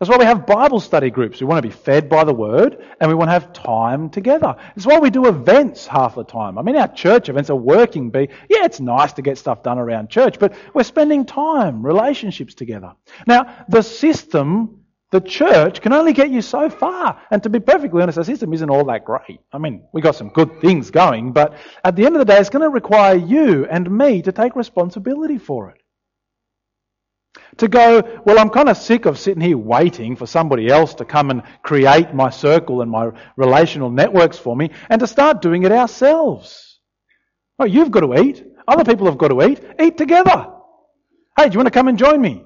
That's 0.00 0.08
why 0.08 0.16
we 0.16 0.24
have 0.24 0.46
Bible 0.46 0.80
study 0.80 1.10
groups. 1.10 1.42
We 1.42 1.46
want 1.46 1.62
to 1.62 1.68
be 1.68 1.74
fed 1.74 2.08
by 2.08 2.24
the 2.24 2.32
Word 2.32 2.82
and 2.98 3.10
we 3.10 3.14
want 3.14 3.28
to 3.28 3.32
have 3.32 3.52
time 3.52 4.08
together. 4.08 4.56
It's 4.74 4.86
why 4.86 4.98
we 4.98 5.10
do 5.10 5.26
events 5.26 5.86
half 5.86 6.14
the 6.14 6.24
time. 6.24 6.56
I 6.56 6.62
mean, 6.62 6.74
our 6.76 6.88
church 6.88 7.28
events 7.28 7.50
are 7.50 7.56
working 7.56 8.08
bee. 8.08 8.30
Yeah, 8.48 8.64
it's 8.64 8.80
nice 8.80 9.12
to 9.12 9.22
get 9.22 9.36
stuff 9.36 9.62
done 9.62 9.78
around 9.78 10.08
church, 10.08 10.38
but 10.38 10.54
we're 10.72 10.84
spending 10.84 11.26
time, 11.26 11.84
relationships 11.84 12.54
together. 12.54 12.94
Now, 13.26 13.66
the 13.68 13.82
system, 13.82 14.86
the 15.10 15.20
church, 15.20 15.82
can 15.82 15.92
only 15.92 16.14
get 16.14 16.30
you 16.30 16.40
so 16.40 16.70
far. 16.70 17.20
And 17.30 17.42
to 17.42 17.50
be 17.50 17.60
perfectly 17.60 18.00
honest, 18.00 18.16
the 18.16 18.24
system 18.24 18.54
isn't 18.54 18.70
all 18.70 18.86
that 18.86 19.04
great. 19.04 19.40
I 19.52 19.58
mean, 19.58 19.82
we 19.92 20.00
got 20.00 20.14
some 20.14 20.30
good 20.30 20.62
things 20.62 20.90
going, 20.90 21.34
but 21.34 21.52
at 21.84 21.94
the 21.94 22.06
end 22.06 22.16
of 22.16 22.20
the 22.20 22.24
day, 22.24 22.38
it's 22.38 22.48
going 22.48 22.62
to 22.62 22.70
require 22.70 23.16
you 23.16 23.66
and 23.66 23.90
me 23.90 24.22
to 24.22 24.32
take 24.32 24.56
responsibility 24.56 25.36
for 25.36 25.68
it. 25.68 25.79
To 27.60 27.68
go, 27.68 28.22
well, 28.24 28.38
I'm 28.38 28.48
kind 28.48 28.70
of 28.70 28.76
sick 28.78 29.04
of 29.04 29.18
sitting 29.18 29.42
here 29.42 29.56
waiting 29.56 30.16
for 30.16 30.26
somebody 30.26 30.68
else 30.68 30.94
to 30.94 31.04
come 31.04 31.30
and 31.30 31.42
create 31.62 32.14
my 32.14 32.30
circle 32.30 32.80
and 32.80 32.90
my 32.90 33.10
relational 33.36 33.90
networks 33.90 34.38
for 34.38 34.56
me, 34.56 34.70
and 34.88 34.98
to 35.00 35.06
start 35.06 35.42
doing 35.42 35.62
it 35.64 35.72
ourselves. 35.72 36.80
Oh, 37.58 37.66
you've 37.66 37.90
got 37.90 38.00
to 38.00 38.18
eat. 38.18 38.42
Other 38.66 38.84
people 38.84 39.06
have 39.06 39.18
got 39.18 39.28
to 39.28 39.42
eat. 39.42 39.62
Eat 39.78 39.98
together. 39.98 40.46
Hey, 41.36 41.48
do 41.48 41.52
you 41.52 41.58
want 41.58 41.66
to 41.66 41.70
come 41.70 41.88
and 41.88 41.98
join 41.98 42.20
me? 42.20 42.44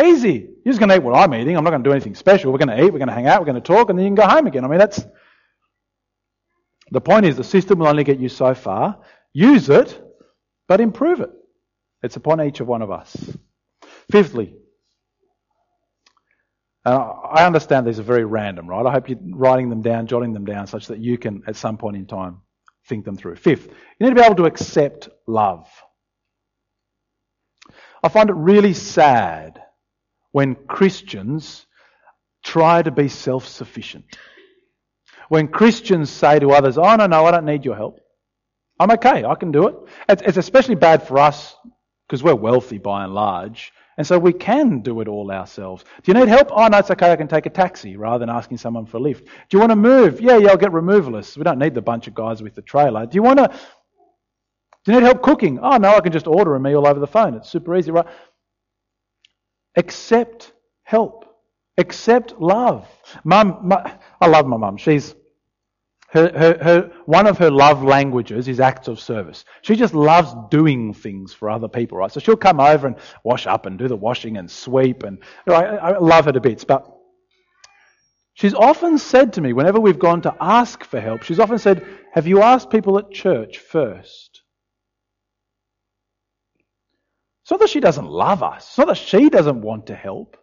Easy. 0.00 0.48
You're 0.64 0.72
just 0.72 0.78
going 0.78 0.90
to 0.90 0.96
eat 0.96 1.02
what 1.02 1.16
I'm 1.16 1.34
eating. 1.34 1.56
I'm 1.56 1.64
not 1.64 1.70
going 1.70 1.82
to 1.82 1.88
do 1.88 1.92
anything 1.92 2.14
special. 2.14 2.52
We're 2.52 2.58
going 2.58 2.76
to 2.76 2.84
eat, 2.84 2.92
we're 2.92 3.00
going 3.00 3.08
to 3.08 3.14
hang 3.14 3.26
out, 3.26 3.40
we're 3.40 3.46
going 3.46 3.60
to 3.60 3.72
talk, 3.74 3.90
and 3.90 3.98
then 3.98 4.04
you 4.04 4.10
can 4.10 4.14
go 4.14 4.28
home 4.28 4.46
again. 4.46 4.64
I 4.64 4.68
mean, 4.68 4.78
that's. 4.78 5.04
The 6.92 7.00
point 7.00 7.26
is, 7.26 7.36
the 7.36 7.42
system 7.42 7.80
will 7.80 7.88
only 7.88 8.04
get 8.04 8.20
you 8.20 8.28
so 8.28 8.54
far. 8.54 9.00
Use 9.32 9.68
it, 9.68 10.00
but 10.68 10.80
improve 10.80 11.20
it. 11.20 11.30
It's 12.04 12.14
upon 12.14 12.40
each 12.40 12.60
of 12.60 12.68
one 12.68 12.82
of 12.82 12.92
us. 12.92 13.16
Fifthly, 14.10 14.54
uh, 16.84 17.12
I 17.32 17.46
understand 17.46 17.86
these 17.86 17.98
are 17.98 18.04
very 18.04 18.24
random, 18.24 18.68
right? 18.68 18.84
I 18.84 18.92
hope 18.92 19.08
you're 19.08 19.18
writing 19.22 19.70
them 19.70 19.80
down, 19.80 20.06
jotting 20.06 20.32
them 20.34 20.44
down, 20.44 20.66
such 20.66 20.88
that 20.88 20.98
you 20.98 21.16
can, 21.16 21.42
at 21.46 21.56
some 21.56 21.78
point 21.78 21.96
in 21.96 22.06
time, 22.06 22.42
think 22.86 23.04
them 23.04 23.16
through. 23.16 23.36
Fifth, 23.36 23.66
you 23.66 24.06
need 24.06 24.10
to 24.10 24.20
be 24.20 24.24
able 24.24 24.36
to 24.36 24.44
accept 24.44 25.08
love. 25.26 25.66
I 28.02 28.08
find 28.10 28.28
it 28.28 28.34
really 28.34 28.74
sad 28.74 29.62
when 30.32 30.54
Christians 30.54 31.66
try 32.44 32.82
to 32.82 32.90
be 32.90 33.08
self 33.08 33.48
sufficient. 33.48 34.04
When 35.30 35.48
Christians 35.48 36.10
say 36.10 36.38
to 36.38 36.50
others, 36.50 36.76
Oh, 36.76 36.96
no, 36.96 37.06
no, 37.06 37.24
I 37.24 37.30
don't 37.30 37.46
need 37.46 37.64
your 37.64 37.76
help. 37.76 37.98
I'm 38.78 38.90
okay, 38.90 39.24
I 39.24 39.34
can 39.36 39.52
do 39.52 39.68
it. 39.68 39.76
It's, 40.08 40.22
it's 40.22 40.36
especially 40.36 40.74
bad 40.74 41.06
for 41.06 41.18
us 41.18 41.56
because 42.06 42.22
we're 42.22 42.34
wealthy 42.34 42.76
by 42.76 43.04
and 43.04 43.14
large 43.14 43.72
and 43.96 44.06
so 44.06 44.18
we 44.18 44.32
can 44.32 44.80
do 44.80 45.00
it 45.00 45.08
all 45.08 45.30
ourselves. 45.30 45.84
Do 46.02 46.12
you 46.12 46.18
need 46.18 46.28
help? 46.28 46.48
Oh, 46.50 46.66
no, 46.66 46.78
it's 46.78 46.90
okay. 46.90 47.12
I 47.12 47.16
can 47.16 47.28
take 47.28 47.46
a 47.46 47.50
taxi 47.50 47.96
rather 47.96 48.18
than 48.18 48.30
asking 48.30 48.58
someone 48.58 48.86
for 48.86 48.96
a 48.96 49.00
lift. 49.00 49.24
Do 49.24 49.30
you 49.52 49.58
want 49.60 49.70
to 49.70 49.76
move? 49.76 50.20
Yeah, 50.20 50.36
yeah, 50.36 50.50
I'll 50.50 50.56
get 50.56 50.72
removalists. 50.72 51.36
We 51.36 51.44
don't 51.44 51.58
need 51.58 51.74
the 51.74 51.82
bunch 51.82 52.08
of 52.08 52.14
guys 52.14 52.42
with 52.42 52.54
the 52.54 52.62
trailer. 52.62 53.06
Do 53.06 53.14
you 53.14 53.22
want 53.22 53.38
to, 53.38 53.48
do 54.84 54.92
you 54.92 55.00
need 55.00 55.06
help 55.06 55.22
cooking? 55.22 55.58
Oh, 55.60 55.76
no, 55.76 55.94
I 55.94 56.00
can 56.00 56.12
just 56.12 56.26
order 56.26 56.54
a 56.54 56.60
meal 56.60 56.86
over 56.86 56.98
the 56.98 57.06
phone. 57.06 57.34
It's 57.34 57.48
super 57.48 57.76
easy, 57.76 57.90
right? 57.90 58.06
Accept 59.76 60.52
help. 60.82 61.24
Accept 61.78 62.40
love. 62.40 62.86
Mum, 63.24 63.72
I 64.20 64.26
love 64.26 64.46
my 64.46 64.56
mum. 64.56 64.76
She's, 64.76 65.14
her, 66.14 66.30
her, 66.38 66.58
her, 66.62 66.92
one 67.06 67.26
of 67.26 67.38
her 67.38 67.50
love 67.50 67.82
languages 67.82 68.46
is 68.46 68.60
acts 68.60 68.86
of 68.86 69.00
service. 69.00 69.44
She 69.62 69.74
just 69.74 69.94
loves 69.94 70.32
doing 70.48 70.94
things 70.94 71.34
for 71.34 71.50
other 71.50 71.66
people, 71.66 71.98
right? 71.98 72.12
So 72.12 72.20
she'll 72.20 72.36
come 72.36 72.60
over 72.60 72.86
and 72.86 72.96
wash 73.24 73.48
up 73.48 73.66
and 73.66 73.76
do 73.76 73.88
the 73.88 73.96
washing 73.96 74.36
and 74.36 74.48
sweep, 74.48 75.02
and 75.02 75.18
I, 75.48 75.64
I 75.64 75.98
love 75.98 76.26
her 76.26 76.32
to 76.32 76.40
bits. 76.40 76.62
But 76.62 76.88
she's 78.34 78.54
often 78.54 78.96
said 78.96 79.32
to 79.32 79.40
me, 79.40 79.52
whenever 79.52 79.80
we've 79.80 79.98
gone 79.98 80.22
to 80.22 80.34
ask 80.40 80.84
for 80.84 81.00
help, 81.00 81.24
she's 81.24 81.40
often 81.40 81.58
said, 81.58 81.84
"Have 82.12 82.28
you 82.28 82.42
asked 82.42 82.70
people 82.70 82.96
at 82.98 83.10
church 83.10 83.58
first?" 83.58 84.42
It's 87.42 87.50
not 87.50 87.58
that 87.58 87.70
she 87.70 87.80
doesn't 87.80 88.08
love 88.08 88.44
us. 88.44 88.68
It's 88.68 88.78
not 88.78 88.86
that 88.86 88.96
she 88.96 89.28
doesn't 89.28 89.60
want 89.60 89.88
to 89.88 89.96
help. 89.96 90.36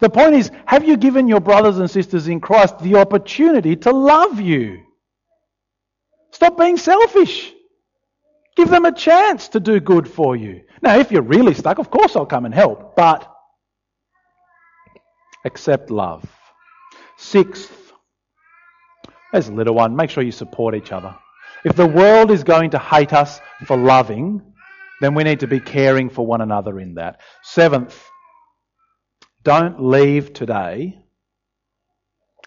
The 0.00 0.10
point 0.10 0.34
is, 0.34 0.50
have 0.66 0.88
you 0.88 0.96
given 0.96 1.28
your 1.28 1.40
brothers 1.40 1.78
and 1.78 1.88
sisters 1.90 2.28
in 2.28 2.40
Christ 2.40 2.78
the 2.80 2.96
opportunity 2.96 3.76
to 3.76 3.92
love 3.92 4.40
you? 4.40 4.87
Stop 6.38 6.56
being 6.56 6.76
selfish. 6.76 7.52
Give 8.54 8.68
them 8.68 8.84
a 8.84 8.92
chance 8.92 9.48
to 9.48 9.58
do 9.58 9.80
good 9.80 10.06
for 10.08 10.36
you. 10.36 10.60
Now, 10.80 10.96
if 10.96 11.10
you're 11.10 11.20
really 11.20 11.52
stuck, 11.52 11.80
of 11.80 11.90
course 11.90 12.14
I'll 12.14 12.26
come 12.26 12.44
and 12.44 12.54
help, 12.54 12.94
but 12.94 13.28
accept 15.44 15.90
love. 15.90 16.24
Sixth, 17.16 17.92
there's 19.32 19.48
a 19.48 19.52
little 19.52 19.74
one, 19.74 19.96
make 19.96 20.10
sure 20.10 20.22
you 20.22 20.30
support 20.30 20.76
each 20.76 20.92
other. 20.92 21.12
If 21.64 21.74
the 21.74 21.88
world 21.88 22.30
is 22.30 22.44
going 22.44 22.70
to 22.70 22.78
hate 22.78 23.12
us 23.12 23.40
for 23.66 23.76
loving, 23.76 24.40
then 25.00 25.14
we 25.16 25.24
need 25.24 25.40
to 25.40 25.48
be 25.48 25.58
caring 25.58 26.08
for 26.08 26.24
one 26.24 26.40
another 26.40 26.78
in 26.78 26.94
that. 26.94 27.20
Seventh, 27.42 28.00
don't 29.42 29.82
leave 29.82 30.32
today 30.34 31.00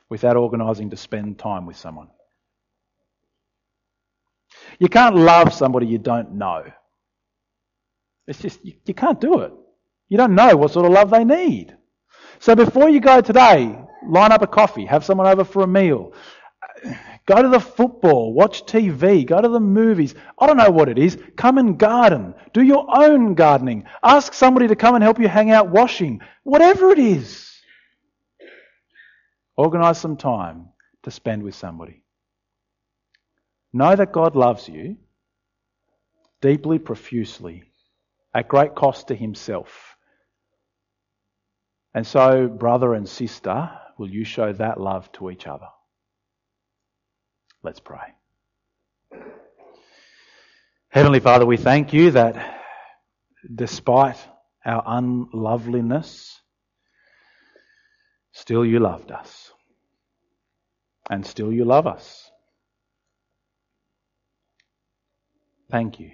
without 0.09 0.37
organising 0.37 0.91
to 0.91 0.95
spend 0.95 1.39
time 1.39 1.65
with 1.65 1.75
someone. 1.75 2.07
You 4.79 4.89
can't 4.89 5.15
love 5.15 5.53
somebody 5.53 5.87
you 5.87 5.97
don't 5.97 6.33
know. 6.33 6.63
It's 8.27 8.39
just, 8.39 8.63
you, 8.65 8.73
you 8.85 8.93
can't 8.93 9.19
do 9.19 9.39
it. 9.39 9.53
You 10.09 10.17
don't 10.17 10.35
know 10.35 10.55
what 10.57 10.71
sort 10.71 10.85
of 10.85 10.91
love 10.91 11.09
they 11.09 11.23
need. 11.23 11.75
So 12.39 12.55
before 12.55 12.89
you 12.89 12.99
go 12.99 13.21
today, 13.21 13.77
line 14.07 14.31
up 14.31 14.41
a 14.41 14.47
coffee, 14.47 14.85
have 14.85 15.05
someone 15.05 15.27
over 15.27 15.43
for 15.43 15.63
a 15.63 15.67
meal, 15.67 16.13
go 17.25 17.41
to 17.41 17.47
the 17.47 17.59
football, 17.59 18.33
watch 18.33 18.65
TV, 18.65 19.25
go 19.25 19.41
to 19.41 19.47
the 19.47 19.59
movies. 19.59 20.15
I 20.39 20.47
don't 20.47 20.57
know 20.57 20.71
what 20.71 20.89
it 20.89 20.97
is. 20.97 21.17
Come 21.37 21.57
and 21.57 21.77
garden. 21.77 22.33
Do 22.53 22.61
your 22.61 22.85
own 22.89 23.35
gardening. 23.35 23.85
Ask 24.03 24.33
somebody 24.33 24.67
to 24.67 24.75
come 24.75 24.95
and 24.95 25.03
help 25.03 25.19
you 25.19 25.27
hang 25.27 25.51
out 25.51 25.69
washing. 25.69 26.21
Whatever 26.43 26.91
it 26.91 26.99
is. 26.99 27.47
Organise 29.55 29.99
some 29.99 30.17
time 30.17 30.69
to 31.03 31.11
spend 31.11 31.43
with 31.43 31.55
somebody. 31.55 32.00
Know 33.73 33.95
that 33.95 34.11
God 34.11 34.35
loves 34.35 34.67
you 34.67 34.97
deeply, 36.41 36.79
profusely, 36.79 37.63
at 38.33 38.47
great 38.47 38.75
cost 38.75 39.07
to 39.07 39.15
himself. 39.15 39.95
And 41.93 42.05
so, 42.05 42.47
brother 42.47 42.93
and 42.93 43.07
sister, 43.07 43.69
will 43.97 44.09
you 44.09 44.23
show 44.23 44.53
that 44.53 44.79
love 44.79 45.11
to 45.13 45.29
each 45.29 45.47
other? 45.47 45.67
Let's 47.63 47.79
pray. 47.79 47.99
Heavenly 50.89 51.19
Father, 51.19 51.45
we 51.45 51.57
thank 51.57 51.93
you 51.93 52.11
that 52.11 52.59
despite 53.53 54.17
our 54.65 54.83
unloveliness, 54.85 56.41
still 58.31 58.65
you 58.65 58.79
loved 58.79 59.11
us. 59.11 59.51
And 61.09 61.25
still 61.25 61.51
you 61.51 61.65
love 61.65 61.87
us. 61.87 62.30
Thank 65.71 65.99
you. 65.99 66.11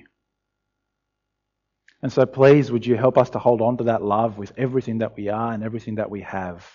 And 2.03 2.13
so 2.13 2.25
please, 2.25 2.71
would 2.71 2.85
you 2.85 2.95
help 2.95 3.17
us 3.17 3.31
to 3.31 3.39
hold 3.39 3.61
on 3.61 3.77
to 3.77 3.85
that 3.85 4.03
love 4.03 4.37
with 4.37 4.53
everything 4.57 4.99
that 4.99 5.17
we 5.17 5.29
are 5.29 5.51
and 5.51 5.63
everything 5.63 5.95
that 5.95 6.11
we 6.11 6.21
have, 6.21 6.65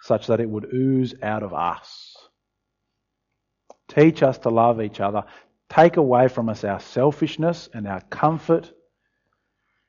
such 0.00 0.26
that 0.26 0.40
it 0.40 0.48
would 0.48 0.66
ooze 0.74 1.14
out 1.22 1.44
of 1.44 1.54
us. 1.54 2.16
Teach 3.88 4.22
us 4.22 4.38
to 4.38 4.48
love 4.48 4.82
each 4.82 5.00
other. 5.00 5.22
Take 5.68 5.96
away 5.96 6.28
from 6.28 6.48
us 6.48 6.64
our 6.64 6.80
selfishness 6.80 7.68
and 7.72 7.86
our 7.86 8.00
comfort, 8.00 8.72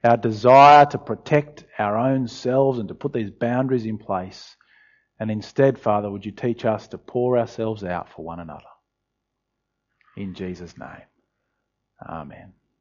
our 0.03 0.17
desire 0.17 0.85
to 0.85 0.97
protect 0.97 1.65
our 1.79 1.97
own 1.97 2.27
selves 2.27 2.77
and 2.77 2.87
to 2.89 2.95
put 2.95 3.13
these 3.13 3.31
boundaries 3.31 3.85
in 3.85 3.97
place. 3.97 4.55
And 5.19 5.31
instead, 5.31 5.79
Father, 5.79 6.11
would 6.11 6.25
you 6.25 6.31
teach 6.31 6.65
us 6.65 6.87
to 6.89 6.97
pour 6.97 7.37
ourselves 7.37 7.83
out 7.83 8.09
for 8.09 8.23
one 8.23 8.39
another? 8.39 8.61
In 10.15 10.35
Jesus' 10.35 10.77
name. 10.77 11.01
Amen. 12.07 12.53